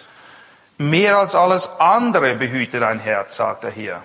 [0.79, 4.03] Mehr als alles andere behüte dein Herz, sagt er hier.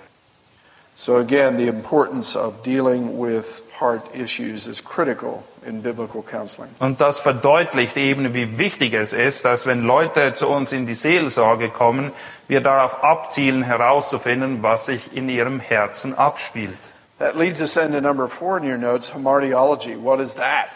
[0.94, 6.68] So again, the importance of dealing with heart issues is critical in biblical counseling.
[6.78, 10.94] Und das verdeutlicht eben, wie wichtig es ist, dass wenn Leute zu uns in die
[10.94, 12.12] Seelsorge kommen,
[12.48, 16.78] wir darauf abzielen, herauszufinden, was sich in ihrem Herzen abspielt.
[17.18, 19.96] That leads us into number four in your notes, hamartiology.
[19.96, 20.68] What is that?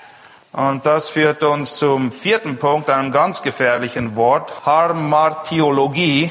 [0.55, 6.31] Und das führt uns zum vierten Punkt, einem ganz gefährlichen Wort, Harmartiologie.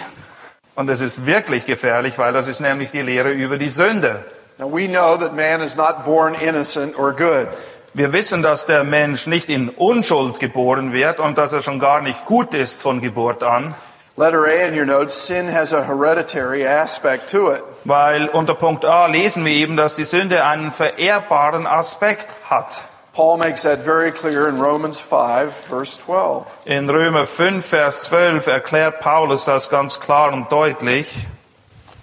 [0.76, 4.24] Und es ist wirklich gefährlich, weil das ist nämlich die Lehre über die Sünde.
[4.58, 7.50] Now we know that man is not born innocent or good.
[7.94, 12.02] Wir wissen, dass der Mensch nicht in Unschuld geboren wird und dass er schon gar
[12.02, 13.76] nicht gut ist von Geburt an,
[14.16, 17.64] Letter A in your notes, sin has a hereditary aspect to it.
[17.84, 22.80] weil unter Punkt A lesen wir eben, dass die Sünde einen vererbbaren Aspekt hat.
[23.14, 26.64] Paul makes that very clear in Romans 5, verse 12.
[26.66, 31.28] In Römer 5, Vers 12 erklärt Paulus das ganz klar und deutlich.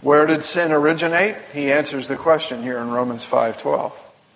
[0.02, 1.36] Where did sin originate?
[1.52, 3.90] He answers the question here in Romans 5:12.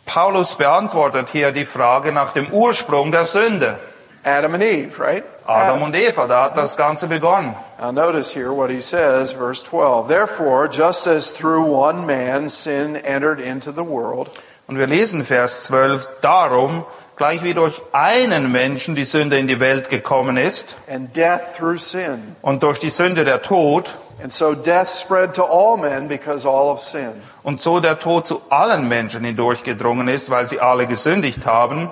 [0.05, 3.79] Paulus beantwortet hier die Frage nach dem Ursprung der Sünde.
[4.25, 5.25] Adam and Eve, right?
[5.47, 7.55] Adam und Eva, da hat das Ganze begonnen.
[7.79, 10.09] Now notice here what he says, verse 12.
[10.09, 14.31] Therefore, just as through one man sin entered into the world,
[14.67, 16.85] Und wir lesen Vers 12, darum,
[17.17, 21.79] gleich wie durch einen Menschen die Sünde in die Welt gekommen ist and death through
[21.79, 26.49] sin, und durch die Sünde der Tod and so death spread to all men because
[26.49, 27.13] all of sin.
[27.43, 31.91] und so der Tod zu allen Menschen hindurchgedrungen ist, weil sie alle gesündigt haben.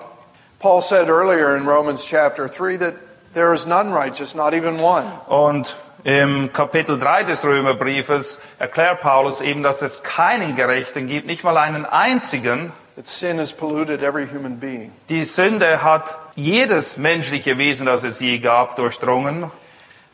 [0.59, 2.95] Paul said earlier in Romans chapter 3 that
[3.35, 5.05] there is none righteous, not even one.
[5.27, 11.45] Und im Kapitel 3 des Römerbriefes erklärt Paulus eben, dass es keinen Gerechten gibt, nicht
[11.45, 12.73] mal einen einzigen.
[12.97, 14.93] That sin has polluted every human being.
[15.09, 19.51] Die Sünde hat jedes menschliche Wesen, das es je gab, durchdrungen.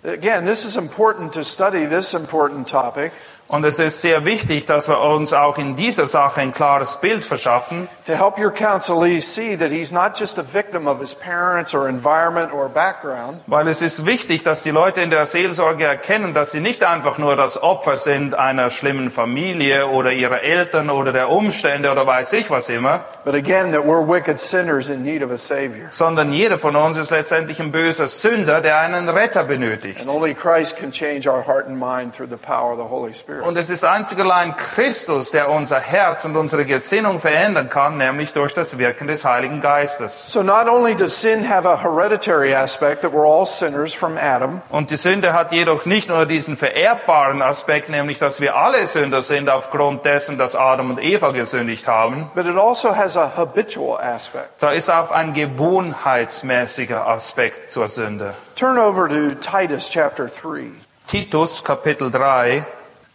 [0.05, 3.13] Again, this is important to study this important topic
[3.49, 7.25] Und es ist sehr wichtig, dass wir uns auch in dieser Sache ein klares Bild
[7.25, 11.75] verschaffen, to help your counselee see that he's not just a victim of his parents
[11.75, 16.35] or environment or background, weil es ist wichtig, dass die Leute in der Seelsorge erkennen,
[16.35, 21.13] dass sie nicht einfach nur das Opfer sind einer schlimmen Familie oder ihrer Eltern oder
[21.13, 25.23] der Umstände oder weiß ich was immer, but again, that we're wicked sinners in need
[25.23, 25.89] of a Savior.
[25.91, 30.03] sondern jeder von uns ist letztendlich ein böser Sünder, der einen Retter benötigt.
[30.03, 33.15] And only Christ can change our heart and mind through the power of the Holy
[33.15, 33.38] Spirit.
[33.43, 38.33] Und es ist einzig allein Christus, der unser Herz und unsere Gesinnung verändern kann, nämlich
[38.33, 40.31] durch das Wirken des Heiligen Geistes.
[40.33, 44.63] So not only does sin have a hereditary aspect that we're all sinners from Adam,
[44.71, 49.23] Und die Sünde hat jedoch nicht nur diesen vererbbaren Aspekt, nämlich dass wir alle Sünder
[49.23, 52.31] sind aufgrund dessen, dass Adam und Eva gesündigt haben.
[52.35, 54.49] but it also has a habitual aspect.
[54.61, 58.35] Da ist auch ein gewohnheitsmäßiger Aspekt zur Sünde.
[58.57, 60.71] Turn over to Titus chapter 3.
[61.07, 62.65] Titus Kapitel 3,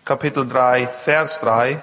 [0.06, 1.82] Kapitel 3, Vers 3.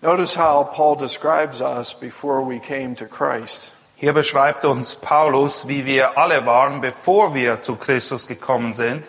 [0.00, 3.72] Notice how Paul describes us before we came to Christ.
[3.96, 9.02] Hier beschreibt uns Paulus, wie wir alle waren, bevor wir zu Christus gekommen sind.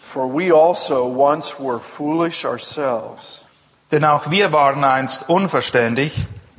[0.00, 3.44] For we also once were foolish ourselves,
[3.90, 6.12] Denn auch wir waren einst unverständig,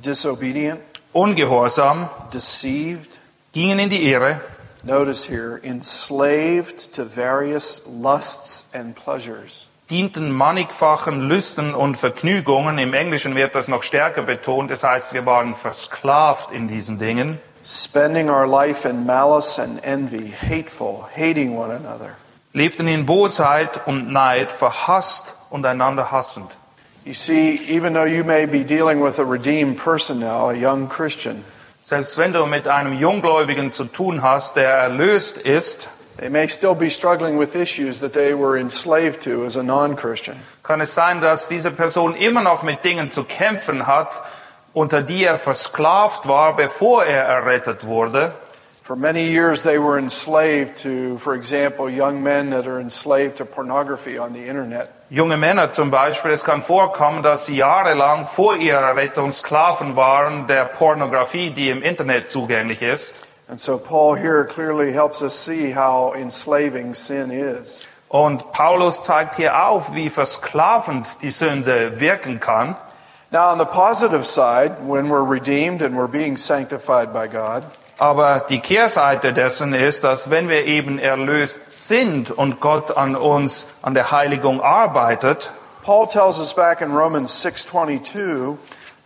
[0.04, 0.82] disobedient,
[1.14, 3.22] ungehorsam, deceived,
[3.54, 4.42] gingen in die Irre,
[4.84, 9.71] notice here, enslaved to various lusts and pleasures.
[9.92, 12.80] Dienten mannigfachen Lüsten und Vergnügungen.
[12.80, 14.72] Im Englischen wird das noch stärker betont.
[14.72, 17.38] Das heißt, wir waren versklavt in diesen Dingen.
[17.64, 22.16] spending our life in malice and envy, hateful, hating one another.
[22.54, 26.50] lebten in Bosheit und Neid, verhasst und einander hassend.
[27.06, 30.88] You see, even though you may be dealing with a redeemed person now, a young
[30.90, 31.44] Christian,
[31.84, 36.76] Selbst wenn du mit einem Junggläubigen zu tun hast, der erlöst ist, they may still
[36.76, 40.38] be struggling with issues that they were enslaved to as a non Christian.
[40.64, 44.10] kann es sein, dass diese Person immer noch mit Dingen zu kämpfen hat,
[44.74, 48.34] unter die er versklavt war, bevor er errettet wurde.
[48.84, 53.46] For many years, they were enslaved to, for example, young men that are enslaved to
[53.46, 54.90] pornography on the internet.
[55.10, 60.48] Junge Männer zum Beispiel, es kann vorkommen, dass sie jahrelang vor ihrer Rettung Sklaven waren
[60.48, 63.22] der Pornografie, die im Internet zugänglich ist.
[63.52, 67.86] And so, Paul here clearly helps us see how enslaving sin is.
[68.08, 72.78] Und Paulus zeigt hier auf, wie versklavend die Sünde wirken kann.
[73.30, 77.64] Now, on the positive side, when we're redeemed and we're being sanctified by God,
[78.00, 83.66] Aber die Kehrseite dessen ist, dass wenn wir eben erlöst sind und Gott an uns,
[83.82, 85.52] an der Heiligung arbeitet,
[85.84, 88.58] Paul tells us back in Romans 6:22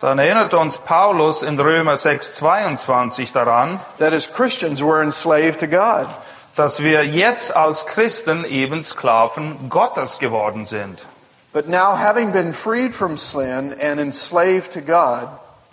[0.01, 5.67] dann erinnert uns Paulus in Römer 6, 22 daran, that as Christians we're enslaved to
[5.67, 6.07] God.
[6.55, 11.05] dass wir jetzt als Christen eben Sklaven Gottes geworden sind.
[11.53, 15.27] But now having been freed from sin and enslaved to God,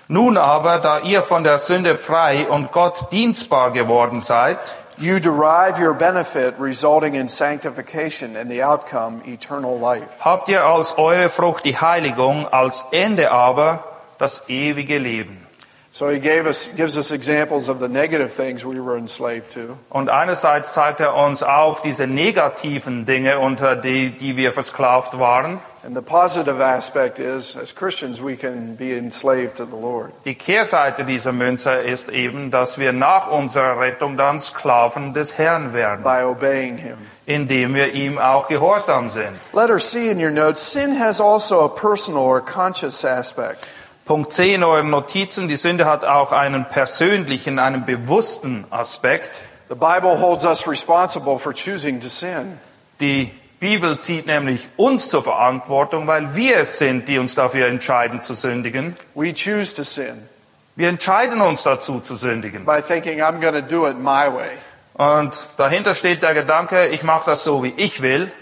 [0.08, 4.58] Nun aber, da ihr von der Sünde frei und Gott dienstbar geworden seid,
[4.98, 10.08] you derive your benefit resulting in sanctification and the outcome eternal life.
[10.20, 13.84] habt ihr als eure Frucht die Heiligung, als Ende aber
[14.22, 15.46] das ewige Leben.
[15.94, 19.76] So he gave us, gives us examples of the negative things we were enslaved to.
[19.90, 25.60] Und einerseits zeigt er uns auf diese negativen Dinge, unter die, die wir versklavt waren.
[25.84, 30.12] And the positive aspect is, as Christians, we can be enslaved to the Lord.
[30.24, 35.74] Die Kehrseite dieser Münze ist eben, dass wir nach unserer Rettung dann Sklaven des Herrn
[35.74, 36.96] werden, by obeying him.
[37.26, 39.36] indem wir ihm auch gehorsam sind.
[39.52, 43.68] Letter C in your notes sin has also a personal or conscious aspect.
[44.05, 49.40] Punkt C in euren Notizen, die Sünde hat auch einen persönlichen, einen bewussten Aspekt.
[49.68, 52.59] The Bible holds us responsible for choosing to sin.
[53.00, 53.30] Die
[53.61, 58.34] Bibel zieht nämlich uns zur Verantwortung, weil wir es sind, die uns dafür entscheiden zu
[58.34, 58.96] sündigen.
[59.14, 60.28] We choose to sin
[60.74, 62.64] Wir entscheiden uns dazu zu sündigen.
[62.64, 64.50] by thinking, I'm going to do it my way.
[64.94, 68.32] Und dahinter steht der Gedanke, ich mache das so, wie ich will.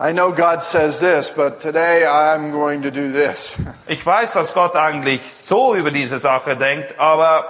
[0.00, 3.56] I know God says this, but today I'm going to do this.
[3.86, 7.44] Ich weiß, dass Gott eigentlich so über diese Sache denkt, aber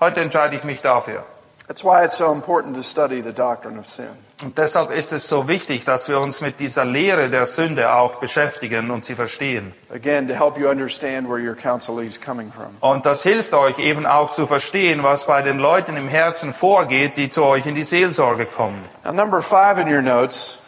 [0.00, 1.24] heute entscheide ich mich dafür.
[1.66, 4.10] That's why it's so important to study the doctrine of sin.
[4.42, 8.16] Und deshalb ist es so wichtig, dass wir uns mit dieser Lehre der Sünde auch
[8.16, 9.72] beschäftigen und sie verstehen.
[9.90, 11.56] Again, to help you understand where your
[12.02, 12.76] is coming from.
[12.80, 17.16] Und das hilft euch eben auch zu verstehen, was bei den Leuten im Herzen vorgeht,
[17.16, 18.80] die zu euch in die Seelsorge kommen.
[19.04, 20.58] Now, number five in your notes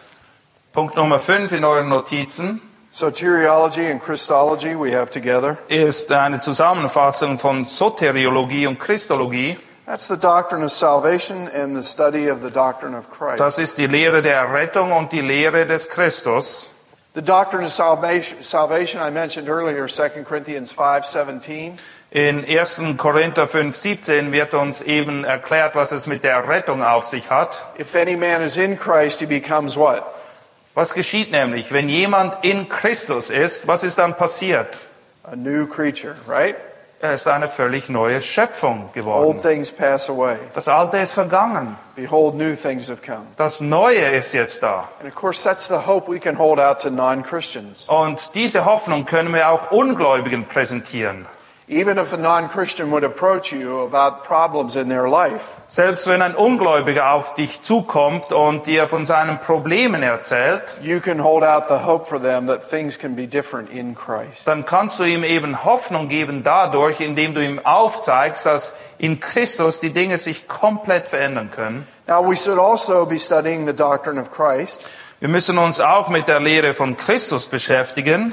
[0.73, 2.61] Punkt Nummer 5 in euren Notizen
[2.93, 5.57] soteriology and Christology we have together.
[5.69, 9.57] ist eine Zusammenfassung von Soteriologie und Christologie.
[9.87, 13.41] That's the doctrine of salvation and the study of the doctrine of Christ.
[13.41, 16.71] Das ist die Lehre der Rettung und die Lehre des Christus.
[17.15, 21.79] The doctrine of salvation, salvation I mentioned earlier, 2 Corinthians 5:17.
[22.11, 22.97] In 1.
[22.97, 27.65] Korinther 5,17 wird uns eben erklärt, was es mit der Rettung auf sich hat.
[27.79, 30.18] If any man is in Christ, he becomes what?
[30.79, 33.67] Was geschieht nämlich, wenn jemand in Christus ist?
[33.67, 34.79] Was ist dann passiert?
[35.25, 36.55] A new creature, right?
[37.01, 39.43] Er ist eine völlig neue Schöpfung Old geworden.
[39.43, 40.37] things pass away.
[40.55, 41.77] Das Alte ist vergangen.
[41.97, 43.27] Behold, new things have come.
[43.37, 44.89] Das Neue ist jetzt da.
[45.01, 47.89] And of course, that's the hope we can hold out to non Christians.
[47.89, 51.27] Und diese Hoffnung können wir auch Ungläubigen präsentieren.
[51.71, 56.23] Even if a non Christian would approach you about problems in their life, Selbst wenn
[56.23, 61.69] ein Ungläubiger auf dich zukommt und dir von seinen Problemen erzählt, you can hold out
[61.69, 64.47] the hope for them that things can be different in Christ.
[64.47, 69.79] dann kannst du ihm eben Hoffnung geben dadurch, indem du ihm aufzeigst, dass in Christus
[69.79, 71.87] die Dinge sich komplett verändern können.
[72.07, 74.89] Now, we should also be studying the doctrine of Christ.
[75.21, 78.33] Wir müssen uns auch mit der Lehre von Christus beschäftigen.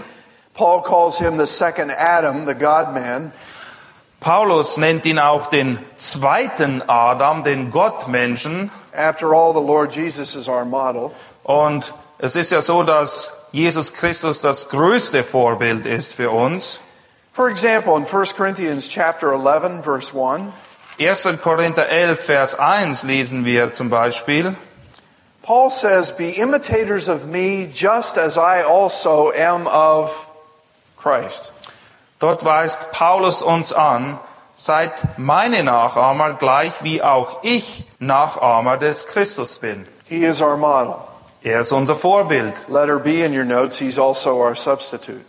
[0.55, 3.33] Paul calls him the second Adam, the God man.
[4.21, 8.71] Paulus nennt ihn auch den zweiten Adam, den Gottmenschen.
[8.93, 11.11] After all, the Lord Jesus is our model.
[11.43, 16.79] Und es ist ja so, dass Jesus Christus das größte Vorbild ist für uns.
[17.33, 20.53] For example, in 1 Corinthians chapter 11, verse 1,
[20.97, 21.41] 1.
[21.41, 24.55] Korinther 11, Vers 1 lesen wir zum Beispiel.
[25.43, 30.24] Paul says, Be imitators of me just as I also am of
[31.05, 31.51] Christ.
[32.17, 34.17] Dort weist Paulus uns an,
[34.55, 39.85] seid meine Nachahmer gleich wie auch ich Nachahmer des Christus bin.
[40.05, 40.95] He is our model.
[41.43, 42.55] Er ist unser Vorbild.
[42.67, 45.21] Letter B in your notes, he's also our substitute.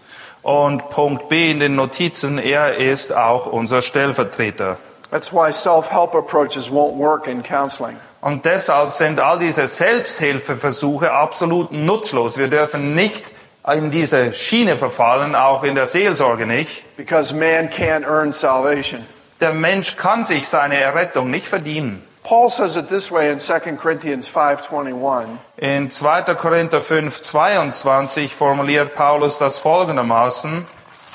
[0.42, 4.78] Und Punkt B in den Notizen, er ist auch unser Stellvertreter.
[5.10, 7.98] That's why self help approaches won't work in counseling.
[8.22, 12.38] Und deshalb sind all diese Selbsthilfeversuche absolut nutzlos.
[12.38, 13.35] Wir dürfen nicht
[13.74, 16.84] in diese Schiene verfallen, auch in der Seelsorge nicht.
[16.96, 19.04] Because man can't earn salvation.
[19.40, 22.02] Der Mensch kann sich seine Errettung nicht verdienen.
[22.22, 25.38] Paul says it this way in 2 Corinthians 5:21.
[25.58, 26.34] In 2.
[26.34, 30.66] Korinther 5, 22 formuliert Paulus das folgendermaßen,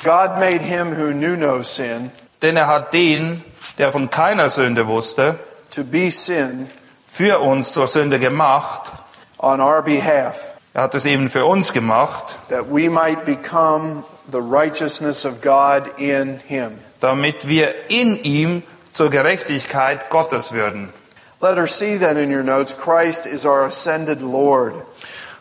[0.03, 3.43] God made him who knew no sin denn er hat den,
[3.77, 5.35] der von keiner Sünde wusste,
[5.73, 6.69] to be sin
[7.07, 8.91] für uns zur Sünde gemacht.
[9.37, 14.39] on our behalf, Er hat es eben für uns gemacht, that we might become the
[14.39, 16.79] righteousness of God in him.
[17.01, 18.63] damit wir in ihm
[18.93, 20.93] zur Gerechtigkeit Gottes würden.
[21.41, 24.73] Letter C then in your notes, Christ is our ascended Lord.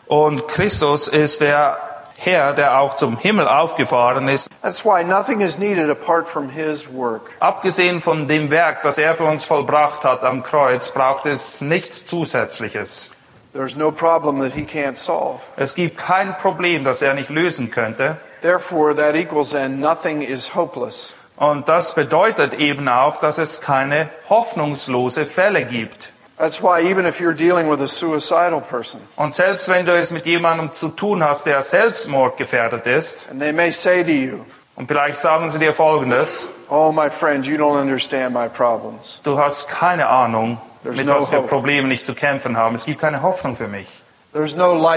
[0.07, 1.77] Und Christus ist der
[2.17, 4.49] Herr, der auch zum Himmel aufgefahren ist.
[4.61, 7.31] That's why nothing is needed apart from his work.
[7.39, 12.05] Abgesehen von dem Werk, das er für uns vollbracht hat am Kreuz, braucht es nichts
[12.05, 13.11] Zusätzliches.
[13.53, 15.41] There's no problem that he can't solve.
[15.57, 18.17] Es gibt kein Problem, das er nicht lösen könnte.
[18.41, 21.13] Therefore, that equals then nothing is hopeless.
[21.35, 26.11] Und das bedeutet eben auch, dass es keine hoffnungslose Fälle gibt.
[26.37, 30.11] That's why even if you're dealing with a suicidal person, Und selbst wenn du es
[30.11, 34.39] mit jemandem zu tun hast, der Selbstmordgefährdet ist, and they may say to you,
[34.75, 36.47] Und vielleicht sagen sie dir Folgendes.
[36.69, 39.19] Oh, my friend, you don't understand my problems.
[39.23, 41.41] Du hast keine Ahnung, mit no was für.
[41.41, 42.75] Problemen ich zu kämpfen habe.
[42.75, 43.87] Es gibt keine Hoffnung für mich.
[44.33, 44.95] No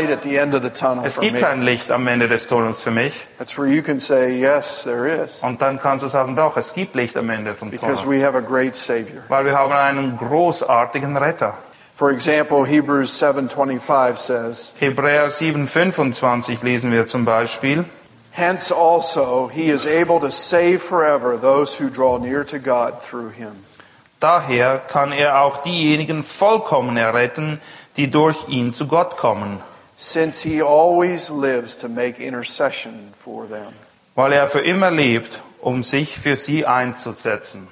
[1.05, 3.27] Es gibt kein Licht am Ende des Tunnels für mich.
[3.39, 5.41] That's where you can say, yes, there is.
[5.41, 8.21] Und dann kannst du sagen, doch, es gibt Licht am Ende vom Because Tunnel.
[8.21, 9.25] we have a great Savior.
[9.29, 11.55] Weil wir haben einen großartigen Retter.
[11.97, 17.85] For example, Hebrews 7:25 says, Hebräer 7,25 lesen wir zum Beispiel.
[18.31, 23.31] "Hence also he is able to save forever those who draw near to God through
[23.31, 23.65] him."
[24.25, 27.61] Daher kann er auch diejenigen vollkommen erretten,
[27.99, 29.61] die durch ihn zu Gott kommen,
[29.97, 33.75] Since he always lives to make intercession for them.
[34.15, 37.69] weil er für immer lebt, um sich für sie einzusetzen.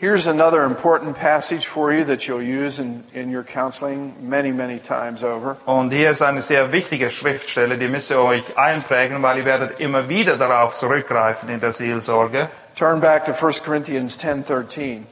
[0.00, 4.78] Here's another important passage for you that you'll use in, in your counseling many, many
[4.78, 5.58] times over.
[5.66, 9.78] Und hier ist eine sehr wichtige Schriftstelle, die müsst ihr euch einprägen, weil ihr werdet
[9.80, 12.48] immer wieder darauf zurückgreifen in der Seelsorge.
[12.74, 15.02] Turn back to 1 Corinthians 10:13.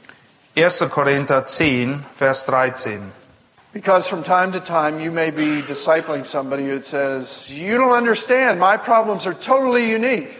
[0.54, 0.88] 1.
[0.90, 3.12] Korinther 10, Vers 13.
[3.72, 8.58] Because from time to time you may be discipling somebody who says, "You don't understand,
[8.58, 10.30] my problems are totally unique."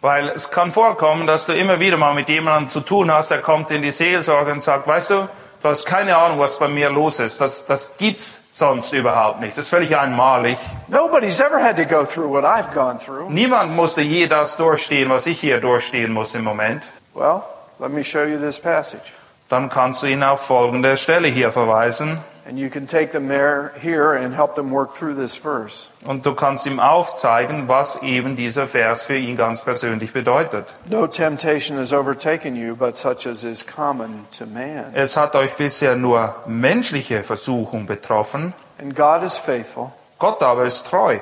[0.00, 3.40] Weil es kann vorkommen, dass du immer wieder mal mit jemandem zu tun hast, der
[3.40, 5.28] kommt in die Seelsorge und sagt, weißt du,
[5.62, 7.40] du hast keine Ahnung, was bei mir los ist.
[7.40, 9.58] Das, das gibt's sonst überhaupt nicht.
[9.58, 10.58] Das ist völlig einmalig.
[10.86, 13.28] Nobody's ever had to go through what I've gone through.
[13.30, 16.84] Niemand musste je das durchstehen, was ich hier durchstehen muss im Moment.
[17.14, 17.42] Well,
[17.80, 19.12] let me show you this passage.
[19.48, 22.18] Dann kannst du ihn auf folgende Stelle hier verweisen.
[22.48, 25.90] And you can take them there here and help them work through this verse.
[26.04, 30.66] Und du kannst ihm aufzeigen, was eben dieser Vers für ihn ganz persönlich bedeutet.
[30.88, 34.94] No temptation has overtaken you but such as is common to man.
[34.94, 38.52] Es hat euch bisher nur menschliche Versuchung betroffen.
[38.80, 39.90] And God is faithful,
[40.20, 41.18] Gott aber ist treu.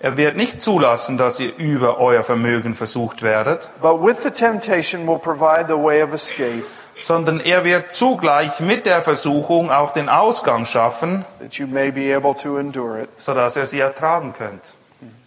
[0.00, 5.06] Er wird nicht zulassen, dass ihr über euer Vermögen versucht werdet, But with the temptation
[5.06, 6.62] will provide the way of escape
[7.02, 12.14] sondern er wird zugleich mit der Versuchung auch den Ausgang schaffen, that you may be
[12.14, 13.08] able to endure it.
[13.18, 14.62] sodass ihr sie ertragen könnt.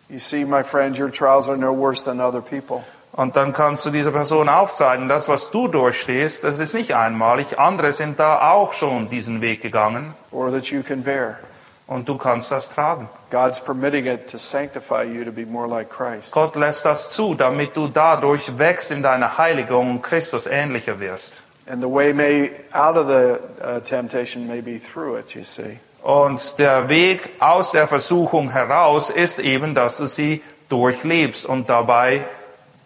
[0.09, 2.84] You see, my friend, your trials are no worse than other people.
[3.11, 7.57] Und dann kannst du dieser Person aufzeigen, das, was du durchstehst, das ist nicht einmalig.
[7.57, 11.39] Andere sind da auch schon diesen Weg gegangen or that you can bear.
[11.88, 13.09] Und du kannst das tragen.
[13.29, 16.31] God's permitting it to sanctify you to be more like Christ.
[16.31, 21.41] Gott lässt das zu, damit du dadurch wächst in deiner Heiligung und Christus ähnlicher wirst.
[21.67, 25.79] And the way may out of the uh, temptation may be through it, you see.
[26.03, 32.21] Und der Weg aus der Versuchung heraus ist eben, dass du sie durchlebst und dabei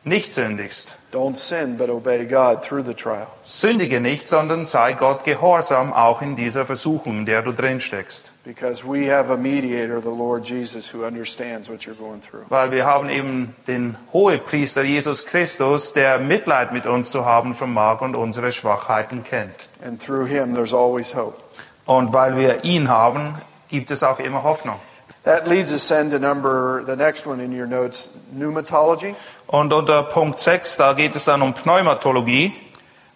[0.06, 0.96] nicht sündigst.
[1.12, 3.28] Don't sin, but obey God through the trial.
[3.44, 8.29] Sündige nicht, sondern sei Gott gehorsam, auch in dieser Versuchung, in der du drin steckst.
[8.46, 12.46] Because we have a mediator, the Lord Jesus, who understands what you're going through.
[12.50, 18.02] Weil wir haben eben den Hohepriester Jesus Christus, der Mitleid mit uns zu haben vermag
[18.02, 19.68] und unsere Schwachheiten kennt.
[19.84, 21.38] And through him, there's always hope.
[21.86, 23.36] Und weil wir ihn haben,
[23.68, 24.80] gibt es auch immer Hoffnung.
[25.26, 29.16] That leads us then to number, the next one in your notes, pneumatology.
[29.48, 32.54] Und unter Punkt 6, da geht es dann um Pneumatologie.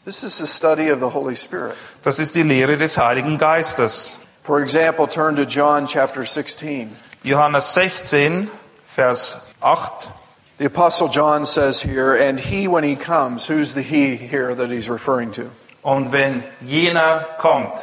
[0.04, 1.76] This is the study of the Holy Spirit.
[2.04, 4.18] Das ist die Lehre des Heiligen Geistes.
[4.44, 6.92] For example, turn to John chapter 16.
[7.24, 8.52] Johannes 16,
[8.88, 10.10] Vers 8.
[10.58, 14.70] The Apostle John says here, and he, when he comes, who's the he here that
[14.70, 15.50] he's referring to?
[15.82, 17.74] Und wenn jener kommt,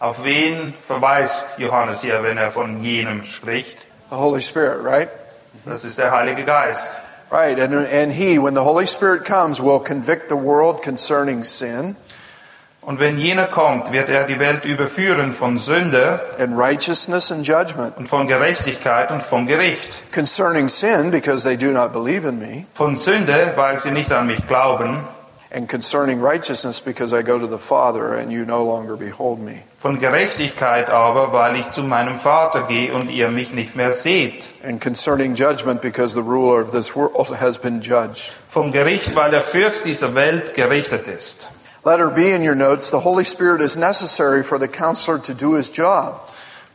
[0.00, 3.78] auf wen verweist Johannes hier, wenn er von jenem spricht?
[4.10, 5.08] The Holy Spirit, right?
[5.64, 6.90] Das ist der Heilige Geist.
[7.30, 11.96] Right, and, and he, when the Holy Spirit comes, will convict the world concerning sin
[12.84, 17.96] Und wenn jener kommt, wird er die Welt überführen von Sünde and righteousness and judgment.
[17.96, 20.02] und von Gerechtigkeit und vom Gericht.
[20.12, 24.26] Concerning sin, because they do not believe in me, Von Sünde, weil sie nicht an
[24.26, 24.98] mich glauben.
[25.54, 29.62] and concerning righteousness, because I go to the Father and you no longer behold me.
[29.78, 34.44] Von Gerechtigkeit aber, weil ich zu meinem Vater gehe und ihr mich nicht mehr seht.
[34.66, 38.32] And concerning judgment, because the ruler of this world has been judged.
[38.48, 41.48] Vom Gericht, weil der Fürst dieser Welt gerichtet ist.
[41.84, 45.54] Letter B in your notes, the Holy Spirit is necessary for the counselor to do
[45.54, 46.14] his job.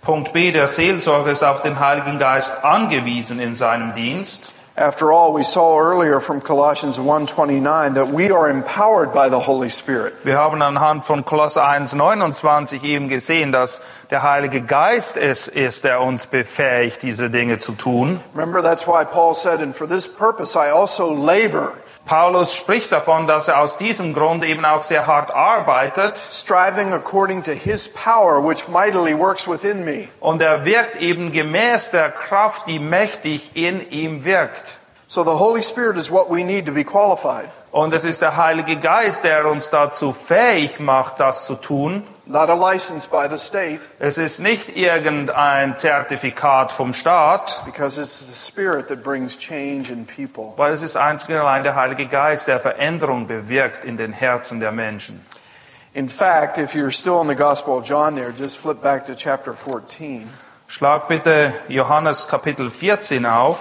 [0.01, 4.51] Punkt B, der Seelsorger ist auf den Heiligen Geist angewiesen in seinem Dienst.
[4.75, 9.69] After all, we saw earlier from Colossians 1:29 that we are empowered by the Holy
[9.69, 10.13] Spirit.
[10.25, 13.79] Wir haben anhand von Kolosser 1,29 eben gesehen, dass
[14.11, 18.19] der Heilige Geist es ist, der uns befähigt, diese Dinge zu tun.
[18.35, 21.71] Remember that's why Paul said, "And for this purpose I also labor,
[22.07, 27.43] Paulus spricht davon, dass er aus diesem Grund eben auch sehr hart arbeitet striving according
[27.43, 30.07] to his power, which mightily works within me.
[30.21, 34.77] und er wirkt eben gemäß der Kraft, die mächtig in ihm wirkt.
[35.05, 37.49] So the Holy Spirit is what we need to be qualified.
[37.71, 42.03] Und es ist der Heilige Geist, der uns dazu fähig macht, das zu tun.
[42.25, 48.27] Not a license by the state, Es ist nicht irgendein Zertifikat vom Staat, because it's
[48.27, 50.53] the Spirit that brings change in people.
[50.57, 54.59] weil es ist einzig und allein der Heilige Geist, der Veränderung bewirkt in den Herzen
[54.59, 55.25] der Menschen.
[55.93, 59.15] In fact, if you're still in the Gospel of John there, just flip back to
[59.15, 60.29] chapter 14,
[60.67, 63.57] Schlag bitte Johannes Kapitel 14 auf,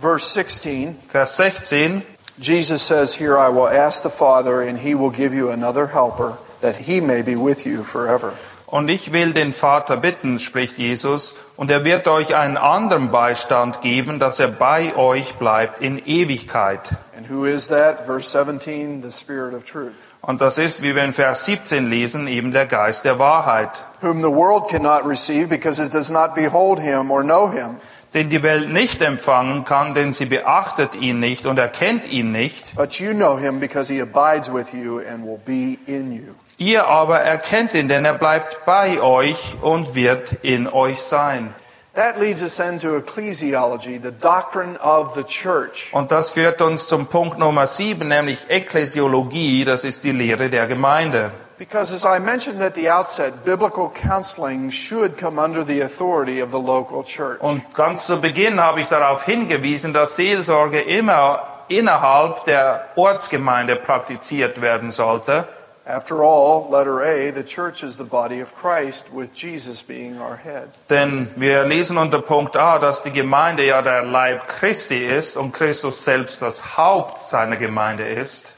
[0.00, 0.96] verse 16.
[1.08, 2.02] Vers 16.
[2.40, 6.38] Jesus says, Here I will ask the Father, and he will give you another helper,
[6.60, 8.34] that he may be with you forever.
[8.70, 13.80] Und ich will den Vater bitten, spricht Jesus, und er wird euch einen anderen Beistand
[13.80, 16.90] geben, dass er bei euch bleibt in Ewigkeit.
[17.16, 18.04] And who is that?
[18.04, 22.28] Verse 17, the Spirit of truth, Und das ist, wie wir in Vers 17 lesen,
[22.28, 23.70] eben der Geist der Wahrheit.
[24.02, 27.78] whom the world cannot receive because it does not behold him or know him.
[28.14, 32.74] Den die Welt nicht empfangen kann, denn sie beachtet ihn nicht und erkennt ihn nicht.
[32.74, 36.34] But you know him because he abides with you and will be in you.
[36.56, 41.54] Ihr aber erkennt ihn, denn er bleibt bei euch und wird in euch sein.
[41.94, 45.92] That leads us then to ecclesiology, the doctrine of the church.
[45.92, 50.66] Und das führt uns zum Punkt Nummer sieben, nämlich Ekklesiologie, das ist die Lehre der
[50.66, 51.32] Gemeinde.
[51.58, 56.52] Because as I mentioned at the outset, biblical counseling should come under the authority of
[56.52, 57.40] the local church.
[57.40, 64.60] Und ganz zu Beginn habe ich darauf hingewiesen, dass Seelsorge immer innerhalb der Ortsgemeinde praktiziert
[64.60, 65.48] werden sollte.
[65.84, 70.36] After all, letter A, the church is the body of Christ with Jesus being our
[70.36, 70.68] head.
[70.90, 75.52] Denn wir lesen unter Punkt A, dass die Gemeinde ja der Leib Christi ist und
[75.52, 78.52] Christus selbst das Haupt seiner Gemeinde ist.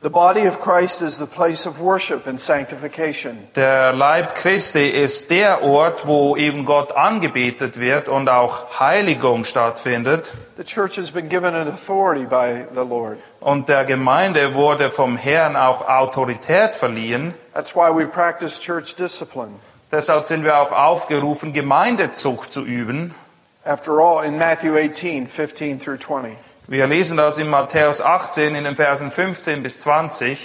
[0.00, 3.36] The body of Christ is the place of worship and sanctification.
[3.56, 10.32] Der Leib Christi ist der Ort, wo eben Gott angebetet wird und auch Heiligung stattfindet.
[10.56, 13.18] The church has been given an authority by the Lord.
[13.40, 17.34] Und der Gemeinde wurde vom Herrn auch Autorität verliehen.
[17.52, 19.58] That's why we practice church discipline.
[19.90, 23.16] Deshalb sind wir auch aufgerufen, Gemeindezucht zu üben.
[23.64, 26.36] After all, in Matthew 18, 15 through 20,
[26.70, 30.38] Wir lesen das in Matthäus 18 in den Versen 15 bis 20.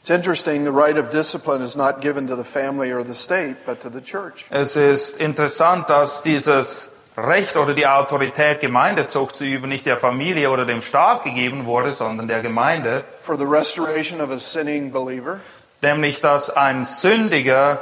[0.00, 3.54] it's interesting the right of discipline is not given to the family or the state,
[3.64, 4.46] but to the church.
[4.50, 10.50] Es ist interessant, dass dieses Recht oder die Autorität, Gemeindezucht zu üben, nicht der Familie
[10.50, 13.04] oder dem Staat gegeben wurde, sondern der Gemeinde.
[13.22, 15.38] For the restoration of a sinning believer,
[15.82, 17.78] Nämlich, dass ein sündiger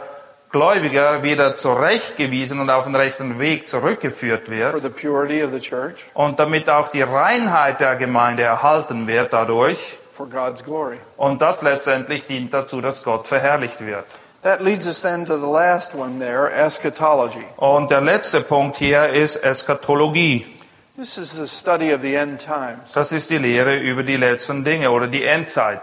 [0.51, 4.82] Gläubiger wieder zurechtgewiesen und auf den rechten Weg zurückgeführt for wird.
[4.82, 9.99] the purity of the church, Und damit auch die Reinheit der Gemeinde erhalten wird dadurch.
[10.12, 10.96] for God's glory.
[11.16, 14.05] Und das letztendlich dient dazu, dass Gott verherrlicht wird.
[14.42, 17.44] That leads us then to the last one there, eschatology.
[17.57, 20.46] Und der letzte Punkt hier ist Eschatologie.
[20.96, 22.92] This is the study of the end times.
[22.94, 25.82] Das ist die Lehre über die letzten Dinge oder die Endzeit.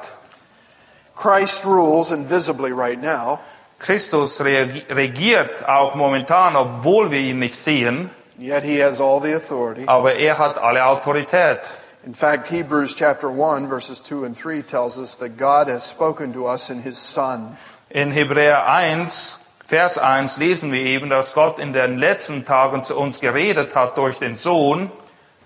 [1.15, 3.39] Christ rules invisibly right now,
[3.79, 8.09] Christus regiert auch momentan, obwohl wir ihn nicht sehen,
[8.39, 9.83] yet he has all the authority.
[9.87, 11.59] aber er hat alle Autorität.
[12.05, 16.33] In fact, Hebrews chapter 1 verses 2 and 3 tells us that God has spoken
[16.33, 17.57] to us in his son.
[17.89, 22.95] In Hebräer 1, Vers 1 lesen wir eben, dass Gott in den letzten Tagen zu
[22.95, 24.91] uns geredet hat durch den Sohn,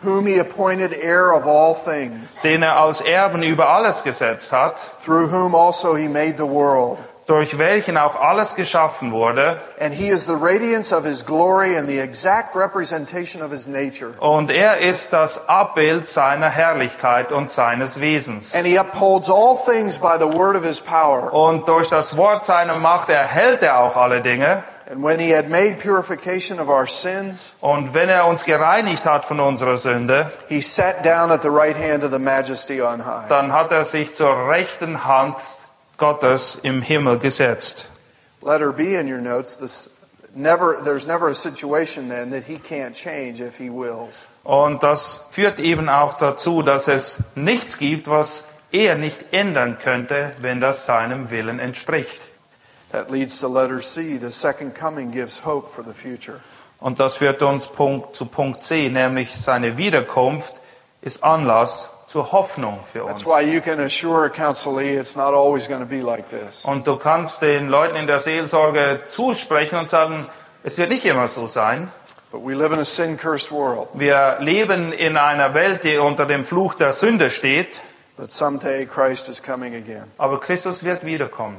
[0.01, 4.75] whom he appointed heir of all things, den er als Erben über alles gesetzt hat,
[5.01, 6.97] through whom also he made the world.
[7.29, 9.57] Durch welchen auch alles geschaffen wurde.
[9.79, 14.13] And he is the radiance of his glory and the exact representation of his nature.
[14.19, 18.55] Und er ist das Abbild seiner Herrlichkeit und seines Wesens.
[18.55, 21.31] And he upholds all things by the word of his power.
[21.31, 24.63] Und durch das Wort seiner Macht erhält er auch alle Dinge.
[24.91, 29.23] And when he had made purification of our sins, Und wenn er uns gereinigt hat
[29.23, 33.27] von unserer Sünde, he sat down at the right hand of the majesty on high.
[33.29, 35.35] dann hat er sich zur rechten Hand
[35.99, 37.85] Gottes im Himmel gesetzt.
[38.41, 39.89] Letter B in your notes, this
[40.33, 44.25] never there's never a situation then that he can't change if he wills.
[44.43, 50.33] Und das führt eben auch dazu, dass es nichts gibt, was er nicht ändern könnte,
[50.39, 52.27] wenn das seinem Willen entspricht.
[52.91, 54.17] That leads to letter C.
[54.17, 56.39] The second coming gives hope for the future.
[56.79, 60.53] Und das führt uns Punkt, zu Punkt C, nämlich seine Wiederkunft
[61.01, 63.23] ist Anlass zur Hoffnung für uns.
[63.23, 66.65] That's why you can assure a counselee it's not always going to be like this.
[66.65, 70.25] Und du kannst den Leuten in der Seelsorge zusprechen und sagen,
[70.63, 71.91] es wird nicht immer so sein.
[72.31, 73.89] But we live in a sin cursed world.
[73.93, 77.79] Wir leben in einer Welt, die unter dem Fluch der Sünde steht.
[78.17, 80.05] But someday Christ is coming again.
[80.17, 81.57] Aber Christus wird wiederkommen.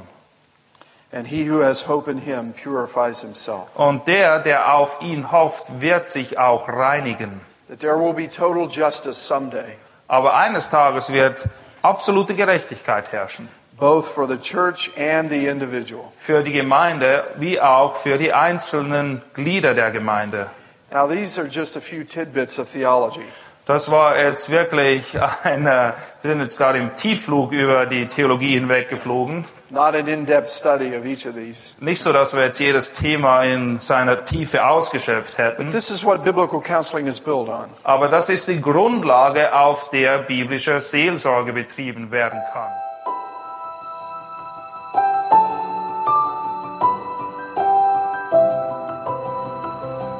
[1.13, 3.73] And he who has hope in him purifies himself.
[3.75, 7.39] Und der, der auf ihn hofft, wird sich auch reinigen.
[7.69, 9.77] That there will be total justice someday,
[10.11, 11.37] Aber eines Tages wird
[11.81, 13.47] absolute Gerechtigkeit herrschen.
[13.77, 16.11] both for the church and the individual.
[16.19, 20.47] Für die Gemeinde wie auch für die einzelnen Glieder der Gemeinde.
[20.91, 23.25] Now, these are just a few tidbits of theology.
[23.65, 28.53] Das war jetzt wirklich ein, äh, wir sind jetzt gerade im Tiefflug über die Theologie
[28.53, 29.45] hinweggeflogen.
[29.73, 31.75] Not an in depth study of each of these.
[31.79, 35.71] Nicht so, dass wir jetzt jedes Thema in seiner Tiefe ausgeschöpft hätten.
[35.71, 37.69] This is what biblical counseling is built on.
[37.83, 42.69] Aber das ist die Grundlage, auf der biblische Seelsorge betrieben werden kann.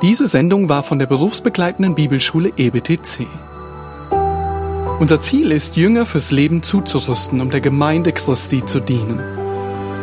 [0.02, 3.28] Diese Sendung war von der berufsbegleitenden Bibelschule EBTC.
[5.02, 9.41] Unser Ziel ist, Jünger fürs Leben zuzurüsten, um der Gemeinde Christi zu dienen.